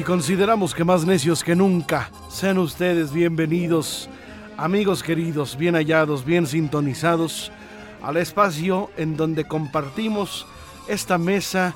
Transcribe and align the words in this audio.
Y 0.00 0.02
consideramos 0.02 0.74
que 0.74 0.82
más 0.82 1.04
necios 1.04 1.44
que 1.44 1.54
nunca. 1.54 2.10
Sean 2.30 2.56
ustedes 2.56 3.12
bienvenidos, 3.12 4.08
amigos 4.56 5.02
queridos, 5.02 5.58
bien 5.58 5.74
hallados, 5.74 6.24
bien 6.24 6.46
sintonizados, 6.46 7.52
al 8.02 8.16
espacio 8.16 8.90
en 8.96 9.18
donde 9.18 9.46
compartimos 9.46 10.46
esta 10.88 11.18
mesa 11.18 11.74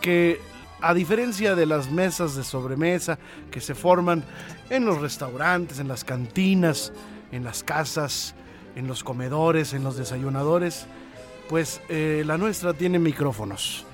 que, 0.00 0.40
a 0.80 0.94
diferencia 0.94 1.54
de 1.54 1.66
las 1.66 1.90
mesas 1.90 2.34
de 2.36 2.42
sobremesa 2.42 3.18
que 3.50 3.60
se 3.60 3.74
forman 3.74 4.24
en 4.70 4.86
los 4.86 5.02
restaurantes, 5.02 5.78
en 5.78 5.88
las 5.88 6.04
cantinas, 6.04 6.90
en 7.32 7.44
las 7.44 7.62
casas, 7.62 8.34
en 8.76 8.86
los 8.86 9.04
comedores, 9.04 9.74
en 9.74 9.84
los 9.84 9.98
desayunadores, 9.98 10.86
pues 11.50 11.82
eh, 11.90 12.22
la 12.24 12.38
nuestra 12.38 12.72
tiene 12.72 12.98
micrófonos. 12.98 13.84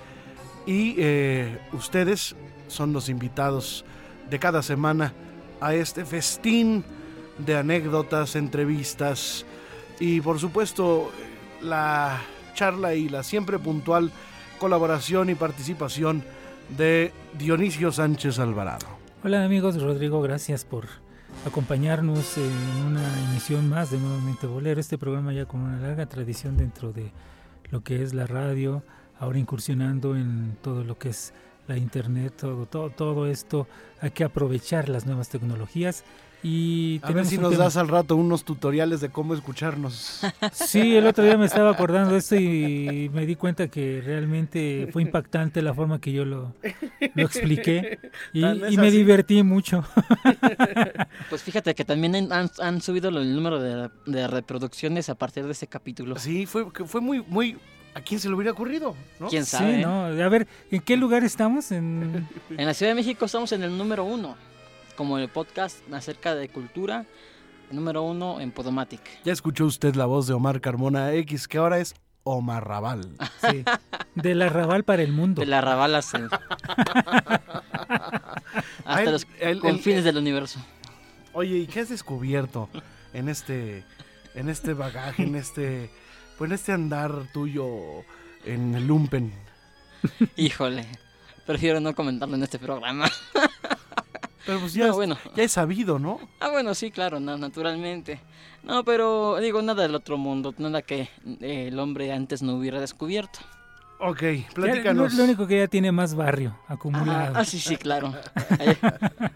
Y 0.64 0.94
eh, 0.96 1.58
ustedes 1.72 2.36
son 2.68 2.92
los 2.92 3.08
invitados 3.08 3.84
de 4.30 4.38
cada 4.38 4.62
semana 4.62 5.12
a 5.60 5.74
este 5.74 6.04
festín 6.04 6.84
de 7.38 7.56
anécdotas, 7.56 8.36
entrevistas 8.36 9.44
y 10.00 10.20
por 10.20 10.38
supuesto 10.38 11.10
la 11.62 12.20
charla 12.54 12.94
y 12.94 13.08
la 13.08 13.22
siempre 13.22 13.58
puntual 13.58 14.12
colaboración 14.58 15.30
y 15.30 15.34
participación 15.34 16.22
de 16.76 17.12
Dionisio 17.38 17.92
Sánchez 17.92 18.38
Alvarado. 18.38 18.86
Hola 19.22 19.44
amigos, 19.44 19.80
Rodrigo, 19.80 20.22
gracias 20.22 20.64
por 20.64 20.86
acompañarnos 21.46 22.38
en 22.38 22.86
una 22.86 23.02
emisión 23.30 23.68
más 23.68 23.90
de 23.90 23.98
Nuevamente 23.98 24.46
Bolero, 24.46 24.80
este 24.80 24.98
programa 24.98 25.32
ya 25.32 25.46
con 25.46 25.60
una 25.60 25.78
larga 25.78 26.06
tradición 26.06 26.56
dentro 26.56 26.92
de 26.92 27.10
lo 27.70 27.82
que 27.82 28.02
es 28.02 28.14
la 28.14 28.26
radio, 28.26 28.82
ahora 29.18 29.38
incursionando 29.38 30.16
en 30.16 30.56
todo 30.62 30.84
lo 30.84 30.98
que 30.98 31.10
es 31.10 31.34
la 31.66 31.76
internet, 31.76 32.34
todo, 32.38 32.66
todo, 32.66 32.90
todo 32.90 33.26
esto, 33.26 33.66
hay 34.00 34.10
que 34.10 34.24
aprovechar 34.24 34.88
las 34.88 35.06
nuevas 35.06 35.28
tecnologías 35.28 36.04
y 36.44 37.00
a 37.02 37.10
ver 37.10 37.24
si 37.24 37.38
nos 37.38 37.56
das 37.56 37.78
al 37.78 37.88
rato 37.88 38.16
unos 38.16 38.44
tutoriales 38.44 39.00
de 39.00 39.08
cómo 39.08 39.34
escucharnos. 39.34 40.20
Sí, 40.52 40.94
el 40.94 41.06
otro 41.06 41.24
día 41.24 41.38
me 41.38 41.46
estaba 41.46 41.70
acordando 41.70 42.12
de 42.12 42.18
esto 42.18 42.36
y 42.36 43.10
me 43.14 43.24
di 43.24 43.34
cuenta 43.34 43.68
que 43.68 44.02
realmente 44.04 44.88
fue 44.92 45.00
impactante 45.02 45.62
la 45.62 45.72
forma 45.72 46.00
que 46.00 46.12
yo 46.12 46.26
lo, 46.26 46.52
lo 47.14 47.22
expliqué 47.22 47.98
y, 48.34 48.42
me 48.76 48.90
divertí 48.90 49.42
mucho. 49.42 49.84
Pues 51.30 51.42
fíjate 51.42 51.74
que 51.74 51.84
también 51.84 52.14
han, 52.32 52.50
han 52.60 52.80
subido 52.82 53.08
el 53.08 53.34
número 53.34 53.60
de, 53.60 53.88
de, 54.06 54.26
reproducciones 54.28 55.08
a 55.08 55.14
partir 55.14 55.44
de 55.44 55.52
ese 55.52 55.66
capítulo. 55.66 56.18
Sí, 56.18 56.44
fue, 56.44 56.66
fue 56.70 57.00
muy, 57.00 57.22
muy, 57.22 57.56
¿A 57.94 58.00
quién 58.00 58.18
se 58.18 58.28
le 58.28 58.34
hubiera 58.34 58.50
ocurrido? 58.50 58.96
¿no? 59.20 59.28
¿Quién 59.28 59.46
sabe? 59.46 59.76
Sí, 59.76 59.82
no. 59.82 60.06
A 60.06 60.28
ver, 60.28 60.48
¿en 60.70 60.80
qué 60.80 60.96
lugar 60.96 61.22
estamos? 61.22 61.70
En... 61.70 62.28
en 62.50 62.66
la 62.66 62.74
Ciudad 62.74 62.90
de 62.90 62.96
México 62.96 63.24
estamos 63.24 63.52
en 63.52 63.62
el 63.62 63.78
número 63.78 64.04
uno, 64.04 64.36
como 64.96 65.16
el 65.18 65.28
podcast 65.28 65.78
acerca 65.92 66.34
de 66.34 66.48
cultura, 66.48 67.06
el 67.70 67.76
número 67.76 68.02
uno 68.02 68.40
en 68.40 68.50
Podomatic. 68.50 69.00
Ya 69.24 69.32
escuchó 69.32 69.64
usted 69.64 69.94
la 69.94 70.06
voz 70.06 70.26
de 70.26 70.34
Omar 70.34 70.60
Carmona 70.60 71.12
X, 71.12 71.46
que 71.46 71.58
ahora 71.58 71.78
es 71.78 71.94
Omar 72.24 72.66
Raval. 72.66 73.16
Sí. 73.48 73.64
De 74.16 74.34
la 74.34 74.48
Raval 74.48 74.82
para 74.82 75.02
el 75.02 75.12
mundo. 75.12 75.40
De 75.40 75.46
la 75.46 75.60
Raval 75.60 75.94
hasta, 75.96 76.28
hasta 78.84 79.10
los 79.10 79.26
el, 79.38 79.60
confines 79.60 80.00
el, 80.00 80.04
del 80.04 80.16
universo. 80.18 80.58
Oye, 81.32 81.58
¿y 81.58 81.66
qué 81.66 81.80
has 81.80 81.90
descubierto 81.90 82.68
en 83.12 83.28
este, 83.28 83.84
en 84.34 84.48
este 84.48 84.74
bagaje, 84.74 85.22
en 85.22 85.36
este 85.36 85.90
pues 86.36 86.50
en 86.50 86.54
este 86.54 86.72
andar 86.72 87.12
tuyo 87.32 87.66
en 88.44 88.74
el 88.74 88.86
lumpen. 88.86 89.32
Híjole, 90.36 90.86
prefiero 91.46 91.80
no 91.80 91.94
comentarlo 91.94 92.34
en 92.34 92.42
este 92.42 92.58
programa. 92.58 93.10
Pero 94.46 94.60
pues 94.60 94.74
ya, 94.74 94.92
bueno. 94.92 95.16
ya 95.34 95.42
he 95.42 95.48
sabido, 95.48 95.98
¿no? 95.98 96.20
Ah, 96.38 96.50
bueno, 96.50 96.74
sí, 96.74 96.90
claro, 96.90 97.18
no, 97.18 97.38
naturalmente. 97.38 98.20
No, 98.62 98.84
pero 98.84 99.38
digo, 99.40 99.62
nada 99.62 99.82
del 99.82 99.94
otro 99.94 100.18
mundo, 100.18 100.54
nada 100.58 100.82
que 100.82 101.08
eh, 101.40 101.68
el 101.68 101.78
hombre 101.78 102.12
antes 102.12 102.42
no 102.42 102.56
hubiera 102.56 102.78
descubierto. 102.78 103.38
Ok, 104.00 104.22
platícanos. 104.52 105.12
Ya, 105.12 105.18
lo 105.18 105.24
único 105.24 105.46
que 105.46 105.60
ya 105.60 105.68
tiene 105.68 105.92
más 105.92 106.14
barrio 106.14 106.58
acumulado. 106.68 107.38
Ah, 107.38 107.44
sí, 107.46 107.58
sí, 107.58 107.78
claro. 107.78 108.12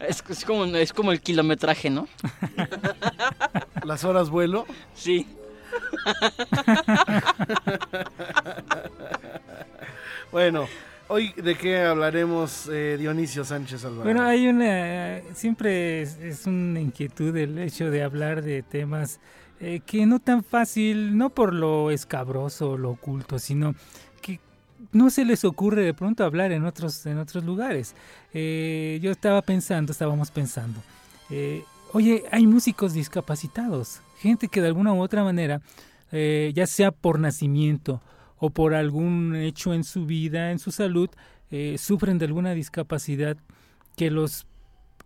es, 0.06 0.22
es, 0.28 0.44
como, 0.44 0.66
es 0.66 0.92
como 0.92 1.12
el 1.12 1.22
kilometraje, 1.22 1.88
¿no? 1.88 2.06
¿Las 3.84 4.04
horas 4.04 4.28
vuelo? 4.28 4.66
Sí. 4.94 5.26
bueno, 10.32 10.66
hoy 11.08 11.32
de 11.32 11.54
qué 11.56 11.80
hablaremos, 11.80 12.68
eh, 12.68 12.96
Dionisio 12.98 13.44
Sánchez 13.44 13.84
Alvarado. 13.84 14.04
Bueno, 14.04 14.22
hay 14.22 14.48
una, 14.48 15.20
siempre 15.34 16.02
es, 16.02 16.46
una 16.46 16.80
inquietud 16.80 17.36
el 17.36 17.58
hecho 17.58 17.90
de 17.90 18.02
hablar 18.02 18.42
de 18.42 18.62
temas 18.62 19.20
eh, 19.60 19.80
que 19.84 20.06
no 20.06 20.20
tan 20.20 20.44
fácil, 20.44 21.16
no 21.16 21.30
por 21.30 21.52
lo 21.52 21.90
escabroso, 21.90 22.76
lo 22.76 22.90
oculto, 22.90 23.38
sino 23.38 23.74
que 24.20 24.40
no 24.92 25.10
se 25.10 25.24
les 25.24 25.44
ocurre 25.44 25.82
de 25.82 25.94
pronto 25.94 26.24
hablar 26.24 26.52
en 26.52 26.64
otros, 26.64 27.04
en 27.06 27.18
otros 27.18 27.44
lugares. 27.44 27.94
Eh, 28.32 28.98
yo 29.02 29.10
estaba 29.10 29.42
pensando, 29.42 29.92
estábamos 29.92 30.30
pensando, 30.30 30.80
oye, 31.92 32.24
hay 32.30 32.46
músicos 32.46 32.92
discapacitados 32.92 34.00
gente 34.18 34.48
que 34.48 34.60
de 34.60 34.68
alguna 34.68 34.92
u 34.92 35.00
otra 35.00 35.24
manera, 35.24 35.62
eh, 36.12 36.52
ya 36.54 36.66
sea 36.66 36.90
por 36.90 37.18
nacimiento 37.18 38.02
o 38.36 38.50
por 38.50 38.74
algún 38.74 39.34
hecho 39.36 39.72
en 39.72 39.84
su 39.84 40.06
vida, 40.06 40.50
en 40.50 40.58
su 40.58 40.70
salud, 40.70 41.08
eh, 41.50 41.76
sufren 41.78 42.18
de 42.18 42.26
alguna 42.26 42.52
discapacidad 42.52 43.36
que 43.96 44.10
los 44.10 44.46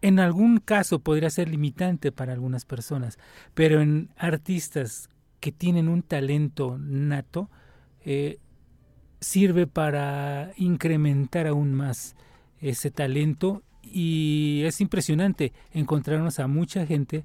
en 0.00 0.19
algún 0.19 0.59
caso 0.59 0.98
podría 0.98 1.31
ser 1.31 1.48
limitante 1.48 2.10
para 2.10 2.32
algunas 2.32 2.65
personas, 2.65 3.19
pero 3.54 3.81
en 3.81 4.09
artistas 4.16 5.09
que 5.38 5.53
tienen 5.53 5.88
un 5.88 6.03
talento 6.03 6.76
nato, 6.76 7.48
eh, 8.04 8.41
sirve 9.21 9.69
para 9.69 10.50
incrementar 10.56 11.47
aún 11.47 11.72
más 11.72 12.16
ese 12.60 12.91
talento 12.91 13.62
y 13.82 14.62
es 14.65 14.81
impresionante 14.81 15.53
encontrarnos 15.72 16.38
a 16.38 16.47
mucha 16.47 16.87
gente 16.87 17.25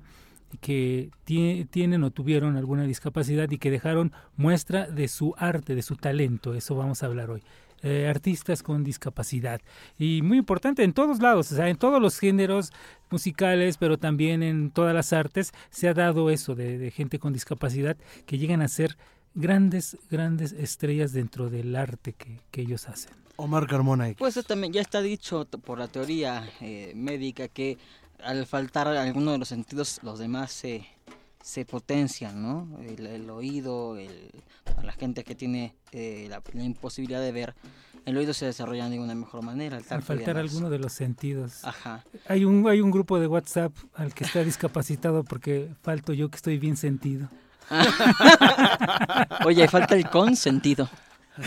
que 0.62 1.10
tienen 1.26 2.04
o 2.04 2.12
tuvieron 2.12 2.56
alguna 2.56 2.84
discapacidad 2.84 3.50
y 3.52 3.58
que 3.58 3.72
dejaron 3.72 4.14
muestra 4.38 4.88
de 4.88 5.08
su 5.08 5.36
arte, 5.38 5.76
de 5.76 5.82
su 5.82 5.96
talento. 5.96 6.54
Eso 6.54 6.76
vamos 6.76 7.04
a 7.04 7.08
hablar 7.08 7.30
hoy. 7.30 7.44
Eh, 7.84 8.08
artistas 8.10 8.64
con 8.64 8.84
discapacidad. 8.84 9.62
Y 10.00 10.24
muy 10.24 10.40
importante 10.40 10.84
en 10.84 10.94
todos 10.94 11.20
lados, 11.20 11.52
o 11.52 11.56
sea, 11.56 11.70
en 11.70 11.78
todos 11.78 12.02
los 12.02 12.18
géneros 12.18 12.74
musicales, 13.12 13.78
pero 13.78 14.00
también 14.00 14.42
en 14.42 14.72
todas 14.72 14.96
las 14.96 15.14
artes, 15.14 15.54
se 15.70 15.88
ha 15.88 15.94
dado 15.94 16.32
eso 16.32 16.56
de, 16.56 16.90
gente 16.90 17.20
con 17.20 17.34
discapacidad 17.34 17.96
que 18.26 18.40
llegan 18.40 18.64
a 18.64 18.68
ser 18.68 18.98
grandes, 19.38 19.98
grandes 20.10 20.52
estrellas 20.52 21.14
dentro 21.14 21.50
del 21.50 21.76
arte 21.76 22.14
que, 22.14 22.62
ellos 22.62 22.90
hacen. 22.90 23.12
Omar 23.36 23.68
Carmona. 23.68 24.12
Pues 24.18 24.36
eso 24.36 24.46
también 24.46 24.74
ya 24.74 24.82
está 24.82 25.00
dicho 25.00 25.46
por 25.46 25.78
la 25.78 25.88
teoría 25.88 26.50
eh, 26.60 26.92
médica 26.96 27.48
que 27.48 27.78
al 28.24 28.48
faltar 28.48 28.88
alguno 28.88 29.32
de 29.32 29.38
los 29.38 29.48
sentidos, 29.48 30.00
los 30.02 30.18
demás 30.18 30.52
se, 30.52 30.88
se 31.44 31.64
potencian, 31.66 32.42
¿no? 32.42 32.68
El, 32.82 33.30
oído, 33.30 33.96
el, 33.96 34.32
la 34.84 34.92
gente 34.94 35.24
que 35.24 35.36
tiene 35.36 35.76
eh, 35.92 36.28
la, 36.30 36.42
imposibilidad 36.64 37.22
de 37.22 37.32
ver, 37.32 37.54
el 38.06 38.18
oído 38.18 38.34
se 38.34 38.48
desarrolla 38.48 38.90
de 38.90 39.00
una 39.00 39.14
mejor 39.14 39.44
manera. 39.44 39.80
Al 39.90 40.02
faltar 40.02 40.38
alguno 40.38 40.72
de 40.72 40.80
los 40.80 40.94
sentidos. 40.94 41.64
Ajá. 41.64 42.04
Hay 42.28 42.44
un, 42.44 42.68
hay 42.68 42.82
un 42.82 42.90
grupo 42.90 43.20
de 43.20 43.28
WhatsApp 43.28 43.72
al 43.94 44.16
que 44.16 44.24
está 44.24 44.44
discapacitado 44.44 45.24
porque 45.24 45.70
falto 45.84 46.12
yo 46.12 46.30
que 46.30 46.38
estoy 46.38 46.58
bien 46.58 46.76
sentido. 46.76 47.30
Oye, 49.46 49.68
falta 49.68 49.96
el 49.96 50.10
consentido. 50.10 50.90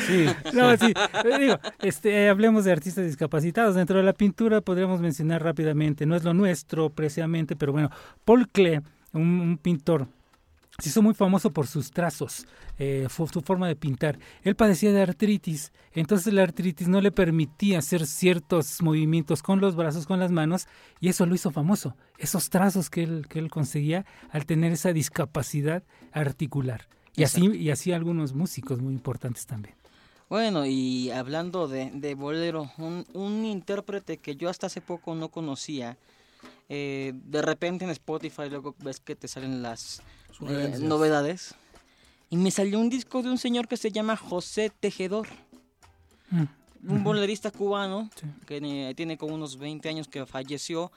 Sí, 0.06 0.26
no, 0.52 0.76
sí. 0.76 0.92
Eh, 1.24 1.38
digo, 1.38 1.58
este, 1.82 2.28
hablemos 2.28 2.64
de 2.64 2.72
artistas 2.72 3.04
discapacitados. 3.04 3.74
Dentro 3.74 3.98
de 3.98 4.04
la 4.04 4.12
pintura 4.12 4.60
podríamos 4.60 5.00
mencionar 5.00 5.42
rápidamente, 5.42 6.06
no 6.06 6.14
es 6.14 6.24
lo 6.24 6.34
nuestro 6.34 6.90
precisamente, 6.90 7.56
pero 7.56 7.72
bueno, 7.72 7.90
Paul 8.24 8.48
Klee, 8.48 8.80
un, 9.12 9.58
pintor 9.60 10.06
se 10.80 10.88
hizo 10.88 11.02
muy 11.02 11.14
famoso 11.14 11.52
por 11.52 11.66
sus 11.66 11.90
trazos, 11.90 12.46
eh, 12.78 13.06
su 13.10 13.40
forma 13.42 13.68
de 13.68 13.76
pintar. 13.76 14.18
Él 14.42 14.56
padecía 14.56 14.92
de 14.92 15.02
artritis, 15.02 15.72
entonces 15.92 16.32
la 16.32 16.42
artritis 16.42 16.88
no 16.88 17.00
le 17.00 17.12
permitía 17.12 17.78
hacer 17.78 18.06
ciertos 18.06 18.82
movimientos 18.82 19.42
con 19.42 19.60
los 19.60 19.76
brazos, 19.76 20.06
con 20.06 20.20
las 20.20 20.30
manos, 20.30 20.66
y 21.00 21.08
eso 21.08 21.26
lo 21.26 21.34
hizo 21.34 21.50
famoso. 21.50 21.96
Esos 22.18 22.50
trazos 22.50 22.90
que 22.90 23.02
él, 23.02 23.26
que 23.28 23.38
él 23.38 23.50
conseguía 23.50 24.06
al 24.30 24.46
tener 24.46 24.72
esa 24.72 24.92
discapacidad 24.92 25.82
articular. 26.12 26.88
Y 27.14 27.24
así, 27.24 27.46
y 27.56 27.70
así 27.70 27.92
algunos 27.92 28.34
músicos 28.34 28.80
muy 28.80 28.94
importantes 28.94 29.46
también. 29.46 29.74
Bueno, 30.30 30.64
y 30.64 31.10
hablando 31.10 31.66
de, 31.66 31.90
de 31.92 32.14
bolero, 32.14 32.70
un, 32.78 33.04
un, 33.14 33.44
intérprete 33.44 34.18
que 34.18 34.36
yo 34.36 34.48
hasta 34.48 34.68
hace 34.68 34.80
poco 34.80 35.16
no 35.16 35.28
conocía, 35.28 35.98
eh, 36.70 37.12
de 37.14 37.42
repente 37.42 37.84
en 37.84 37.90
Spotify 37.90 38.48
luego 38.48 38.74
ves 38.78 39.00
que 39.00 39.16
te 39.16 39.28
salen 39.28 39.60
las 39.60 40.02
eh, 40.48 40.76
novedades, 40.80 41.54
y 42.30 42.36
me 42.36 42.50
salió 42.50 42.78
un 42.78 42.88
disco 42.88 43.22
de 43.22 43.28
un 43.28 43.38
señor 43.38 43.66
que 43.66 43.76
se 43.76 43.90
llama 43.90 44.16
José 44.16 44.70
Tejedor, 44.70 45.26
mm. 46.30 46.92
un 46.92 47.04
bolerista 47.04 47.50
cubano 47.50 48.08
que 48.46 48.94
tiene 48.96 49.18
como 49.18 49.34
unos 49.34 49.58
20 49.58 49.88
años 49.88 50.06
que 50.06 50.24
falleció, 50.26 50.92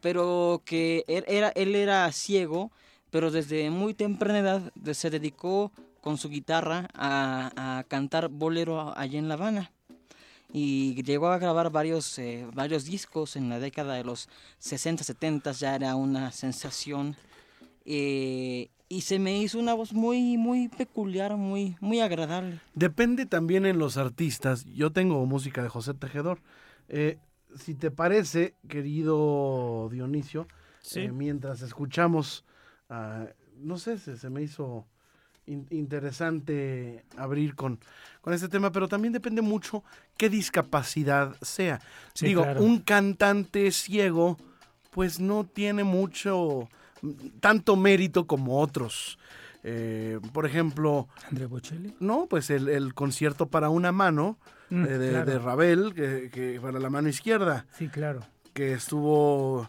pero 0.00 0.62
que 0.64 1.04
er, 1.06 1.24
era, 1.28 1.50
él 1.50 1.74
era 1.76 2.10
ciego, 2.10 2.72
pero 3.10 3.30
desde 3.30 3.68
muy 3.68 3.92
temprana 3.92 4.38
edad 4.38 4.72
se 4.94 5.10
dedicó 5.10 5.72
con 6.00 6.16
su 6.16 6.30
guitarra 6.30 6.88
a, 6.94 7.84
cantar 7.88 8.28
bolero 8.30 8.96
allá 8.96 9.18
en 9.18 9.28
La 9.28 9.34
Habana. 9.34 9.72
Y 10.52 11.02
llegó 11.02 11.28
a 11.28 11.38
grabar 11.38 11.70
varios, 11.70 12.18
eh, 12.18 12.46
varios 12.54 12.84
discos 12.86 13.36
en 13.36 13.48
la 13.48 13.58
década 13.58 13.94
de 13.94 14.04
los 14.04 14.28
60, 14.58 15.04
70, 15.04 15.52
ya 15.52 15.74
era 15.74 15.94
una 15.94 16.32
sensación. 16.32 17.16
Eh, 17.84 18.70
y 18.88 19.02
se 19.02 19.18
me 19.18 19.36
hizo 19.36 19.58
una 19.58 19.74
voz 19.74 19.92
muy, 19.92 20.38
muy 20.38 20.68
peculiar, 20.68 21.36
muy, 21.36 21.76
muy 21.80 22.00
agradable. 22.00 22.60
Depende 22.74 23.26
también 23.26 23.66
en 23.66 23.78
los 23.78 23.98
artistas. 23.98 24.64
Yo 24.64 24.90
tengo 24.90 25.24
música 25.26 25.62
de 25.62 25.68
José 25.68 25.92
Tejedor. 25.92 26.40
Eh, 26.88 27.18
si 27.56 27.74
te 27.74 27.90
parece, 27.90 28.54
querido 28.68 29.88
Dionisio, 29.90 30.48
mientras 31.12 31.60
escuchamos, 31.60 32.44
ah, 32.88 33.26
no 33.58 33.78
sé, 33.78 33.98
se, 33.98 34.16
se 34.16 34.30
me 34.30 34.42
hizo 34.42 34.86
interesante 35.70 37.04
abrir 37.16 37.54
con, 37.54 37.78
con 38.20 38.32
este 38.34 38.48
tema, 38.48 38.70
pero 38.70 38.88
también 38.88 39.12
depende 39.12 39.42
mucho 39.42 39.82
qué 40.16 40.28
discapacidad 40.28 41.36
sea. 41.40 41.80
Digo, 42.20 42.44
un 42.58 42.80
cantante 42.80 43.70
ciego, 43.70 44.36
pues 44.90 45.20
no 45.20 45.44
tiene 45.44 45.84
mucho, 45.84 46.68
tanto 47.40 47.76
mérito 47.76 48.26
como 48.26 48.60
otros. 48.60 49.18
Eh, 49.64 50.20
por 50.32 50.46
ejemplo... 50.46 51.08
¿André 51.28 51.46
Bocelli? 51.46 51.94
No, 52.00 52.26
pues 52.26 52.50
el, 52.50 52.94
concierto 52.94 53.46
para 53.46 53.70
una 53.70 53.92
mano 53.92 54.38
mm, 54.70 54.84
eh, 54.84 54.88
de, 54.98 55.38
Ravel, 55.38 55.94
que, 55.94 56.58
para 56.62 56.78
la 56.78 56.90
mano 56.90 57.08
izquierda. 57.08 57.66
Sí, 57.76 57.88
claro. 57.88 58.20
Que 58.52 58.72
estuvo 58.72 59.68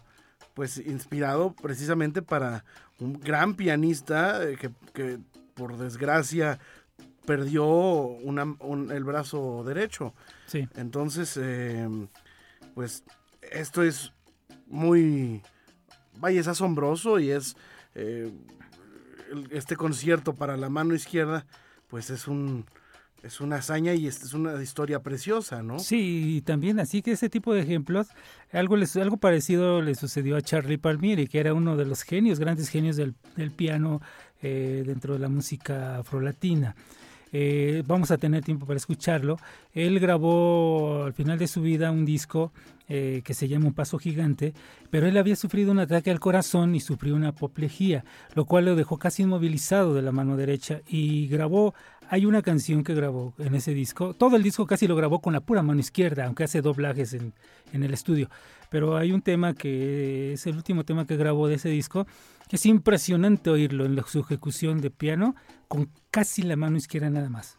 pues 0.54 0.78
inspirado 0.78 1.54
precisamente 1.54 2.22
para 2.22 2.64
un 2.98 3.18
gran 3.20 3.54
pianista 3.54 4.42
eh, 4.42 4.56
que, 4.56 4.70
que 4.92 5.18
por 5.54 5.76
desgracia 5.76 6.58
perdió 7.26 7.64
una, 7.66 8.56
el 8.94 9.04
brazo 9.04 9.62
derecho. 9.64 10.14
Sí. 10.46 10.68
Entonces, 10.74 11.36
em, 11.36 12.08
pues 12.74 13.04
esto 13.42 13.82
es 13.82 14.12
muy, 14.66 15.42
vaya, 16.18 16.40
es 16.40 16.48
asombroso 16.48 17.18
y 17.18 17.30
es 17.30 17.56
eh, 17.94 18.32
este 19.50 19.76
concierto 19.76 20.34
para 20.34 20.56
la 20.56 20.68
mano 20.70 20.94
izquierda, 20.94 21.46
pues 21.88 22.10
es 22.10 22.26
un 22.26 22.66
es 23.22 23.40
una 23.40 23.56
hazaña 23.56 23.94
y 23.94 24.06
es 24.06 24.32
una 24.34 24.62
historia 24.62 25.00
preciosa, 25.00 25.62
¿no? 25.62 25.78
Sí, 25.78 26.42
también 26.44 26.80
así 26.80 27.02
que 27.02 27.12
ese 27.12 27.28
tipo 27.28 27.54
de 27.54 27.60
ejemplos, 27.60 28.08
algo, 28.52 28.76
algo 28.76 29.16
parecido 29.18 29.82
le 29.82 29.94
sucedió 29.94 30.36
a 30.36 30.42
Charlie 30.42 30.78
Palmieri, 30.78 31.26
que 31.26 31.40
era 31.40 31.54
uno 31.54 31.76
de 31.76 31.84
los 31.84 32.02
genios, 32.02 32.38
grandes 32.38 32.68
genios 32.68 32.96
del, 32.96 33.14
del 33.36 33.50
piano 33.50 34.00
eh, 34.42 34.82
dentro 34.86 35.14
de 35.14 35.20
la 35.20 35.28
música 35.28 35.98
afrolatina. 35.98 36.74
Eh, 37.32 37.84
vamos 37.86 38.10
a 38.10 38.18
tener 38.18 38.44
tiempo 38.44 38.66
para 38.66 38.76
escucharlo. 38.76 39.38
Él 39.72 40.00
grabó 40.00 41.04
al 41.04 41.12
final 41.12 41.38
de 41.38 41.46
su 41.46 41.62
vida 41.62 41.90
un 41.90 42.04
disco 42.04 42.52
eh, 42.88 43.22
que 43.24 43.34
se 43.34 43.46
llama 43.46 43.66
Un 43.66 43.74
Paso 43.74 43.98
Gigante, 43.98 44.52
pero 44.90 45.06
él 45.06 45.16
había 45.16 45.36
sufrido 45.36 45.70
un 45.70 45.78
ataque 45.78 46.10
al 46.10 46.18
corazón 46.18 46.74
y 46.74 46.80
sufrió 46.80 47.14
una 47.14 47.28
apoplejía, 47.28 48.04
lo 48.34 48.46
cual 48.46 48.64
lo 48.64 48.74
dejó 48.74 48.98
casi 48.98 49.22
inmovilizado 49.22 49.94
de 49.94 50.02
la 50.02 50.10
mano 50.10 50.36
derecha 50.36 50.80
y 50.88 51.28
grabó, 51.28 51.74
hay 52.10 52.26
una 52.26 52.42
canción 52.42 52.82
que 52.82 52.92
grabó 52.92 53.32
en 53.38 53.54
ese 53.54 53.72
disco, 53.72 54.14
todo 54.14 54.36
el 54.36 54.42
disco 54.42 54.66
casi 54.66 54.88
lo 54.88 54.96
grabó 54.96 55.20
con 55.20 55.32
la 55.32 55.40
pura 55.40 55.62
mano 55.62 55.78
izquierda, 55.78 56.26
aunque 56.26 56.42
hace 56.42 56.60
doblajes 56.60 57.14
en, 57.14 57.32
en 57.72 57.84
el 57.84 57.94
estudio, 57.94 58.28
pero 58.68 58.96
hay 58.96 59.12
un 59.12 59.22
tema 59.22 59.54
que 59.54 60.32
es 60.32 60.44
el 60.48 60.56
último 60.56 60.84
tema 60.84 61.06
que 61.06 61.16
grabó 61.16 61.46
de 61.46 61.54
ese 61.54 61.68
disco, 61.68 62.06
es 62.50 62.66
impresionante 62.66 63.48
oírlo 63.48 63.84
en 63.84 64.02
su 64.06 64.18
ejecución 64.18 64.80
de 64.80 64.90
piano 64.90 65.36
con 65.68 65.88
casi 66.10 66.42
la 66.42 66.56
mano 66.56 66.76
izquierda 66.76 67.08
nada 67.08 67.28
más. 67.28 67.58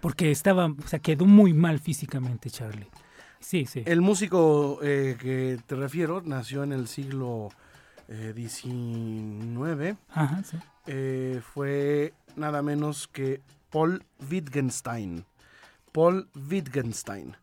Porque 0.00 0.30
estaba, 0.30 0.66
o 0.66 0.88
sea, 0.88 0.98
quedó 0.98 1.26
muy 1.26 1.52
mal 1.52 1.78
físicamente 1.78 2.50
Charlie. 2.50 2.88
Sí, 3.38 3.66
sí. 3.66 3.82
El 3.84 4.00
músico 4.00 4.78
eh, 4.82 5.16
que 5.20 5.58
te 5.66 5.74
refiero 5.74 6.22
nació 6.22 6.64
en 6.64 6.72
el 6.72 6.88
siglo 6.88 7.50
XIX. 8.08 9.80
Eh, 9.80 9.96
Ajá, 10.08 10.42
sí. 10.42 10.56
Eh, 10.86 11.40
fue 11.52 12.14
nada 12.36 12.62
menos 12.62 13.08
que 13.08 13.40
Paul 13.74 14.04
Wittgenstein. 14.30 15.24
Paul 15.90 16.28
Wittgenstein. 16.48 17.36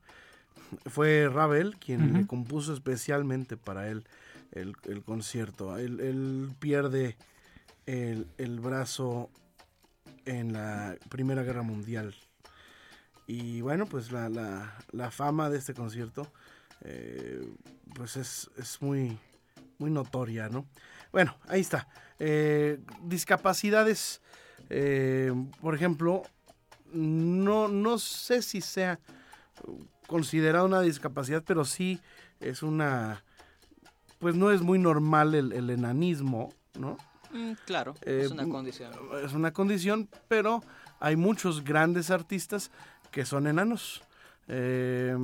Fue 0.85 1.27
Ravel 1.27 1.75
quien 1.75 2.13
le 2.13 2.25
compuso 2.25 2.73
especialmente 2.73 3.57
para 3.57 3.89
él 3.89 4.05
el, 4.53 5.03
concierto. 5.03 5.77
Él, 5.77 6.49
pierde 6.57 7.17
el, 7.85 8.59
brazo 8.61 9.29
en 10.23 10.53
la 10.53 10.95
Primera 11.09 11.43
Guerra 11.43 11.63
Mundial. 11.63 12.15
Y 13.27 13.59
bueno, 13.59 13.85
pues 13.85 14.13
la, 14.13 14.29
la, 14.29 15.11
fama 15.11 15.49
de 15.49 15.57
este 15.57 15.73
concierto 15.73 16.31
eh, 16.85 17.45
pues 17.93 18.15
es, 18.15 18.49
muy, 18.79 19.19
muy 19.79 19.91
notoria, 19.91 20.47
¿no? 20.47 20.65
Bueno, 21.11 21.35
ahí 21.49 21.59
está. 21.59 21.89
Eh, 22.19 22.79
discapacidades, 23.01 24.21
eh, 24.73 25.33
por 25.59 25.75
ejemplo, 25.75 26.23
no, 26.93 27.67
no 27.67 27.99
sé 27.99 28.41
si 28.41 28.61
sea 28.61 28.99
considerada 30.07 30.63
una 30.63 30.79
discapacidad, 30.79 31.43
pero 31.45 31.65
sí 31.65 31.99
es 32.39 32.63
una 32.63 33.21
pues 34.19 34.35
no 34.35 34.49
es 34.51 34.61
muy 34.61 34.79
normal 34.79 35.35
el, 35.35 35.69
enanismo, 35.69 36.53
¿no? 36.79 36.95
Mm, 37.31 37.53
claro, 37.65 37.95
es 38.01 38.29
eh, 38.29 38.33
una 38.33 38.47
condición. 38.47 38.93
Es 39.25 39.33
una 39.33 39.51
condición, 39.51 40.07
pero 40.29 40.63
hay 40.99 41.17
muchos 41.17 41.65
grandes 41.65 42.11
artistas 42.11 42.71
que 43.11 43.25
son 43.25 43.47
enanos. 43.47 44.03
Eh, 44.47 45.17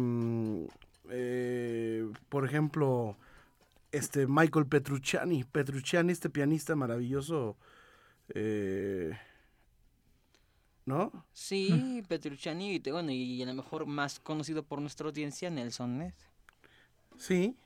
por 2.28 2.44
ejemplo, 2.44 3.16
este 3.92 4.28
Michael 4.28 4.66
Petrucciani. 4.66 5.44
Petrucciani, 5.46 6.12
este 6.12 6.30
pianista 6.30 6.76
maravilloso. 6.76 7.56
Eh, 8.34 9.18
¿No? 10.88 11.12
Sí, 11.34 12.02
Petrucciani, 12.08 12.80
bueno, 12.80 13.12
y 13.12 13.44
a 13.44 13.46
lo 13.46 13.54
mejor 13.54 13.86
más 13.86 14.20
conocido 14.20 14.64
por 14.64 14.80
nuestra 14.80 15.06
audiencia, 15.08 15.50
Nelson 15.50 15.98
Ned. 15.98 16.14
Sí, 17.18 17.58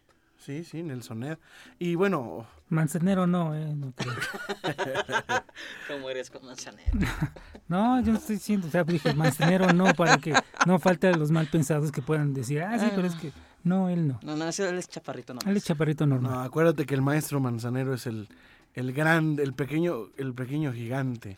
Sí, 0.43 0.63
sí, 0.63 0.81
Nelson 0.81 1.37
Y 1.77 1.93
bueno... 1.93 2.47
Manzanero 2.69 3.27
no, 3.27 3.53
eh, 3.53 3.75
no 3.75 3.91
creo. 3.91 4.13
¿Cómo 5.87 6.09
eres 6.09 6.31
con 6.31 6.43
Manzanero? 6.45 6.89
no, 7.67 8.01
yo 8.01 8.13
estoy 8.13 8.37
diciendo, 8.37 8.67
o 8.67 8.71
sea, 8.71 8.83
dije 8.83 9.13
Manzanero 9.13 9.71
no, 9.71 9.93
para 9.93 10.17
que 10.17 10.33
no 10.65 10.79
falte 10.79 11.13
los 11.15 11.29
mal 11.29 11.45
pensados 11.45 11.91
que 11.91 12.01
puedan 12.01 12.33
decir, 12.33 12.61
ah, 12.63 12.79
sí, 12.79 12.87
pero 12.95 13.05
es 13.05 13.15
que... 13.15 13.31
No, 13.63 13.89
él 13.89 14.07
no. 14.07 14.19
No, 14.23 14.35
no, 14.35 14.45
él 14.45 14.77
es 14.79 14.87
chaparrito 14.87 15.35
normal. 15.35 15.51
Él 15.51 15.57
es 15.57 15.65
chaparrito 15.65 16.07
normal. 16.07 16.31
No, 16.31 16.39
acuérdate 16.39 16.87
que 16.87 16.95
el 16.95 17.03
maestro 17.03 17.39
Manzanero 17.39 17.93
es 17.93 18.07
el, 18.07 18.27
el 18.73 18.93
gran, 18.93 19.37
el 19.37 19.53
pequeño, 19.53 20.07
el 20.17 20.33
pequeño 20.33 20.73
gigante 20.73 21.37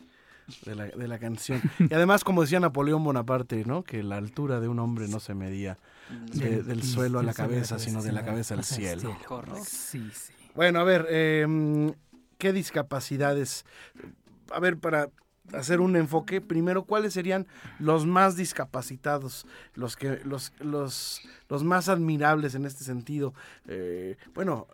de 0.64 0.74
la, 0.74 0.86
de 0.86 1.08
la 1.08 1.18
canción. 1.18 1.62
Y 1.78 1.94
además, 1.94 2.24
como 2.24 2.42
decía 2.42 2.60
Napoleón 2.60 3.02
Bonaparte, 3.04 3.64
¿no? 3.64 3.82
Que 3.82 4.02
la 4.02 4.16
altura 4.16 4.60
de 4.60 4.68
un 4.68 4.78
hombre 4.78 5.08
no 5.08 5.20
se 5.20 5.34
medía 5.34 5.78
del 6.32 6.82
suelo 6.82 7.18
a 7.18 7.22
la 7.22 7.34
cabeza, 7.34 7.78
sino 7.78 8.02
de 8.02 8.12
la 8.12 8.24
cabeza 8.24 8.54
al 8.54 8.64
cielo. 8.64 9.16
Sí, 9.64 10.10
sí. 10.12 10.32
Bueno, 10.54 10.80
a 10.80 10.84
ver, 10.84 11.06
em, 11.10 11.92
¿qué 12.38 12.52
discapacidades? 12.52 13.64
A 14.52 14.60
ver, 14.60 14.78
para 14.78 15.10
hacer 15.52 15.80
un 15.80 15.96
enfoque, 15.96 16.40
primero, 16.40 16.84
¿cuáles 16.84 17.12
serían 17.12 17.46
los 17.78 18.06
más 18.06 18.36
discapacitados, 18.36 19.46
los 19.74 19.96
que, 19.96 20.20
los, 20.24 20.52
los, 20.60 21.20
los 21.48 21.64
más 21.64 21.88
admirables 21.88 22.54
en 22.54 22.66
este 22.66 22.84
sentido? 22.84 23.34
Eh, 23.66 24.16
bueno, 24.34 24.68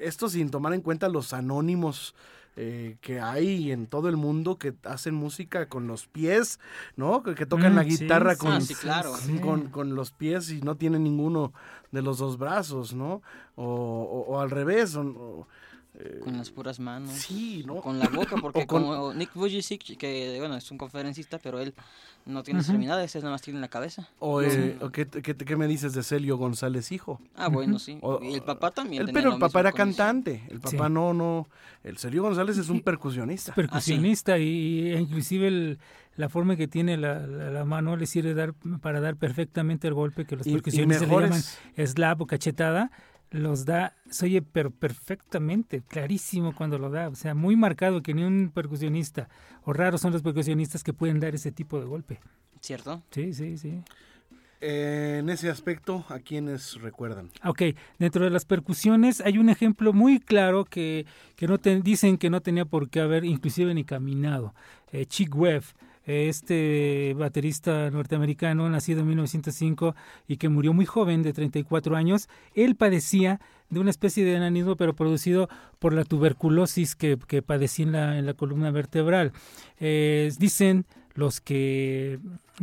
esto 0.00 0.28
sin 0.28 0.50
tomar 0.50 0.74
en 0.74 0.80
cuenta 0.80 1.08
los 1.08 1.32
anónimos 1.32 2.14
eh, 2.56 2.96
que 3.00 3.20
hay 3.20 3.72
en 3.72 3.86
todo 3.86 4.08
el 4.08 4.16
mundo 4.16 4.58
que 4.58 4.74
hacen 4.84 5.14
música 5.14 5.68
con 5.68 5.86
los 5.86 6.06
pies, 6.06 6.60
¿no? 6.96 7.22
Que, 7.22 7.46
tocan 7.46 7.74
la 7.74 7.82
Mm, 7.82 7.90
sí, 7.90 7.98
guitarra 8.04 8.34
sí, 8.34 8.38
con, 8.40 8.60
sí, 8.62 8.74
claro. 8.74 9.14
sí. 9.16 9.38
con, 9.40 9.68
con 9.70 9.94
los 9.94 10.10
pies 10.12 10.50
y 10.50 10.60
no 10.60 10.76
tienen 10.76 11.02
ninguno 11.04 11.52
de 11.92 12.02
los 12.02 12.18
dos 12.18 12.36
brazos, 12.38 12.94
¿no? 12.94 13.22
O, 13.56 13.64
o- 13.64 14.32
o 14.34 14.40
al 14.40 14.50
revés. 14.50 14.94
o- 14.96 15.02
o, 15.02 15.48
eh, 15.98 16.20
Con 16.24 16.36
las 16.38 16.50
puras 16.50 16.80
manos. 16.80 17.10
sí, 17.12 17.62
¿no? 17.66 17.76
Con 17.82 17.98
la 17.98 18.08
boca, 18.08 18.36
porque 18.40 18.62
O 18.62 18.66
con- 18.66 18.82
como 18.82 19.12
Nick 19.14 19.34
Vujicic, 19.34 19.96
que 19.98 20.36
bueno, 20.38 20.56
es 20.56 20.70
un 20.70 20.78
conferencista, 20.78 21.38
pero 21.38 21.60
él 21.60 21.74
no 22.24 22.42
tiene 22.42 22.60
extremidades, 22.60 23.14
él 23.16 23.22
nada 23.22 23.32
más 23.34 23.42
tiene 23.42 23.60
la 23.60 23.68
cabeza. 23.68 24.08
O, 24.18 24.40
eh, 24.42 24.78
o 24.80 24.90
¿qué, 24.90 25.06
qué, 25.06 25.34
qué 25.36 25.56
me 25.56 25.66
dices 25.66 25.92
de 25.92 26.02
Celio 26.02 26.36
González, 26.38 26.92
hijo? 26.92 27.20
Ah, 27.36 27.48
bueno, 27.48 27.78
sí. 27.78 27.98
O- 28.00 28.20
y 28.22 28.34
el 28.34 28.42
papá 28.42 28.70
también. 28.70 29.02
El, 29.02 29.06
tenía 29.08 29.20
pero 29.20 29.30
lo 29.30 29.36
el 29.36 29.40
papá 29.40 29.60
era 29.60 29.68
eso. 29.70 29.76
cantante. 29.76 30.42
El 30.48 30.60
papá 30.60 30.86
Sí. 30.86 30.92
no, 30.92 31.12
no. 31.12 31.48
El 31.84 31.98
Celio 31.98 32.22
González 32.22 32.56
es 32.58 32.68
un 32.70 32.80
percusionista. 32.82 33.52
percusionista 33.54 34.38
y, 34.38 34.92
e 34.92 35.00
inclusive 35.00 35.48
el- 35.48 35.78
la 36.16 36.28
forma 36.28 36.56
que 36.56 36.68
tiene 36.68 36.96
la, 36.98 37.26
la- 37.26 37.50
la 37.50 37.64
mano 37.64 37.96
le 37.96 38.06
sirve 38.06 38.34
dar 38.34 38.52
para 38.82 39.00
dar 39.00 39.16
perfectamente 39.16 39.88
el 39.88 39.94
golpe 39.94 40.26
que 40.26 40.36
los 40.36 40.46
Y- 40.46 40.50
y 40.50 40.52
percusionistas 40.54 41.08
le 41.08 41.14
llaman 41.20 41.42
slap 41.86 42.20
o 42.20 42.26
cachetada 42.26 42.90
los 43.32 43.64
da 43.64 43.94
se 44.10 44.26
oye 44.26 44.42
pero 44.42 44.70
perfectamente 44.70 45.82
clarísimo 45.82 46.54
cuando 46.54 46.78
lo 46.78 46.90
da 46.90 47.08
o 47.08 47.14
sea 47.14 47.34
muy 47.34 47.56
marcado 47.56 48.02
que 48.02 48.14
ni 48.14 48.22
un 48.24 48.50
percusionista 48.54 49.28
o 49.64 49.72
raros 49.72 50.00
son 50.00 50.12
los 50.12 50.22
percusionistas 50.22 50.84
que 50.84 50.92
pueden 50.92 51.18
dar 51.18 51.34
ese 51.34 51.50
tipo 51.52 51.80
de 51.80 51.86
golpe 51.86 52.20
¿Cierto? 52.60 53.02
sí 53.10 53.32
sí 53.34 53.58
sí 53.58 53.82
Eh, 54.64 55.16
en 55.18 55.28
ese 55.28 55.50
aspecto, 55.50 56.04
¿a 56.08 56.20
quiénes 56.20 56.80
recuerdan? 56.80 57.30
Ok, 57.44 57.62
dentro 57.98 58.22
de 58.24 58.30
las 58.30 58.44
percusiones 58.44 59.20
hay 59.20 59.38
un 59.38 59.48
ejemplo 59.48 59.92
muy 59.92 60.20
claro 60.20 60.64
que, 60.64 61.04
que 61.34 61.48
no 61.48 61.58
te- 61.58 61.80
dicen 61.82 62.16
que 62.16 62.30
no 62.30 62.40
tenía 62.42 62.64
por 62.64 62.88
qué 62.88 63.00
haber 63.00 63.24
inclusive 63.24 63.74
ni 63.74 63.82
caminado. 63.82 64.54
Eh, 64.92 65.04
Chick 65.06 65.34
Webb, 65.34 65.64
este 66.06 67.14
baterista 67.16 67.90
norteamericano 67.90 68.68
nacido 68.68 69.00
en 69.00 69.08
1905 69.08 69.94
y 70.26 70.36
que 70.36 70.48
murió 70.48 70.72
muy 70.72 70.86
joven, 70.86 71.22
de 71.22 71.32
34 71.32 71.96
años, 71.96 72.28
él 72.54 72.76
padecía 72.76 73.40
de 73.70 73.80
una 73.80 73.90
especie 73.90 74.24
de 74.24 74.34
enanismo, 74.34 74.76
pero 74.76 74.94
producido 74.94 75.48
por 75.78 75.94
la 75.94 76.04
tuberculosis 76.04 76.94
que, 76.94 77.18
que 77.26 77.42
padecía 77.42 77.86
en 77.86 77.92
la, 77.92 78.18
en 78.18 78.26
la 78.26 78.34
columna 78.34 78.70
vertebral. 78.70 79.32
Eh, 79.80 80.30
dicen 80.38 80.84
los 81.14 81.40
que 81.40 82.18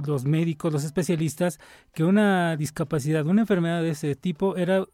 los 0.05 0.25
médicos, 0.25 0.71
los 0.71 0.83
especialistas, 0.83 1.59
que 1.93 2.03
una 2.03 2.55
discapacidad, 2.57 3.25
una 3.25 3.41
enfermedad 3.41 3.81
de 3.81 3.91
ese 3.91 4.15
tipo 4.15 4.55
era 4.55 4.85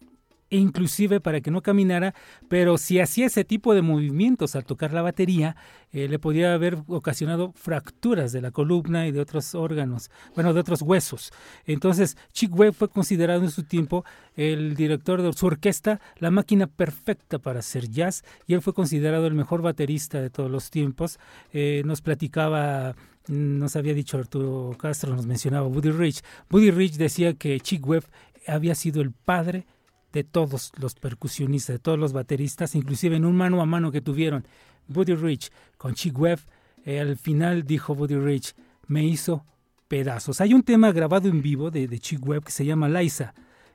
inclusive 0.49 1.19
para 1.19 1.41
que 1.41 1.51
no 1.51 1.61
caminara, 1.61 2.13
pero 2.47 2.77
si 2.77 2.99
hacía 2.99 3.27
ese 3.27 3.43
tipo 3.43 3.73
de 3.73 3.81
movimientos 3.81 4.55
al 4.55 4.65
tocar 4.65 4.93
la 4.93 5.01
batería, 5.01 5.55
eh, 5.91 6.07
le 6.07 6.19
podía 6.19 6.53
haber 6.53 6.77
ocasionado 6.87 7.53
fracturas 7.53 8.31
de 8.31 8.41
la 8.41 8.51
columna 8.51 9.07
y 9.07 9.11
de 9.11 9.21
otros 9.21 9.55
órganos, 9.55 10.11
bueno, 10.35 10.53
de 10.53 10.59
otros 10.59 10.81
huesos. 10.81 11.31
Entonces, 11.65 12.17
Chick 12.33 12.55
Webb 12.55 12.73
fue 12.73 12.89
considerado 12.89 13.41
en 13.41 13.51
su 13.51 13.63
tiempo 13.63 14.05
el 14.35 14.75
director 14.75 15.21
de 15.21 15.33
su 15.33 15.45
orquesta, 15.45 15.99
la 16.17 16.31
máquina 16.31 16.67
perfecta 16.67 17.39
para 17.39 17.59
hacer 17.59 17.89
jazz, 17.89 18.23
y 18.47 18.53
él 18.53 18.61
fue 18.61 18.73
considerado 18.73 19.27
el 19.27 19.33
mejor 19.33 19.61
baterista 19.61 20.21
de 20.21 20.29
todos 20.29 20.51
los 20.51 20.69
tiempos. 20.69 21.19
Eh, 21.53 21.81
nos 21.85 22.01
platicaba 22.01 22.95
nos 23.27 23.75
había 23.75 23.95
dicho 23.95 24.19
Arturo 24.19 24.75
Castro, 24.77 25.15
nos 25.15 25.25
mencionaba 25.25 25.67
Buddy 25.67 25.89
Rich. 25.89 26.21
Buddy 26.49 26.69
Rich 26.69 26.97
decía 26.97 27.33
que 27.33 27.59
Chick 27.59 27.85
Webb 27.87 28.05
había 28.47 28.75
sido 28.75 29.01
el 29.01 29.11
padre 29.11 29.65
de 30.15 30.23
todos 30.23 30.71
los 30.77 30.95
percusionistas, 30.95 31.75
de 31.75 31.79
todos 31.79 31.99
los 31.99 32.13
bateristas, 32.13 32.73
inclusive 32.73 33.17
en 33.17 33.25
un 33.25 33.35
mano 33.35 33.61
a 33.61 33.65
mano 33.65 33.91
que 33.91 33.99
tuvieron 33.99 34.47
Buddy 34.87 35.13
Rich 35.13 35.51
con 35.77 35.93
Chick 35.93 36.17
Webb, 36.17 36.39
eh, 36.85 37.01
al 37.01 37.17
final 37.17 37.65
dijo 37.65 37.93
Buddy 37.93 38.15
Rich, 38.15 38.55
me 38.87 39.03
hizo 39.03 39.45
pedazos. 39.89 40.39
Hay 40.39 40.53
un 40.53 40.63
tema 40.63 40.93
grabado 40.93 41.27
en 41.27 41.41
vivo 41.41 41.69
de, 41.69 41.89
de 41.89 41.99
Chick 41.99 42.25
Webb 42.25 42.45
que 42.45 42.51
se 42.53 42.63
llama 42.63 42.87
Liza. 42.87 43.33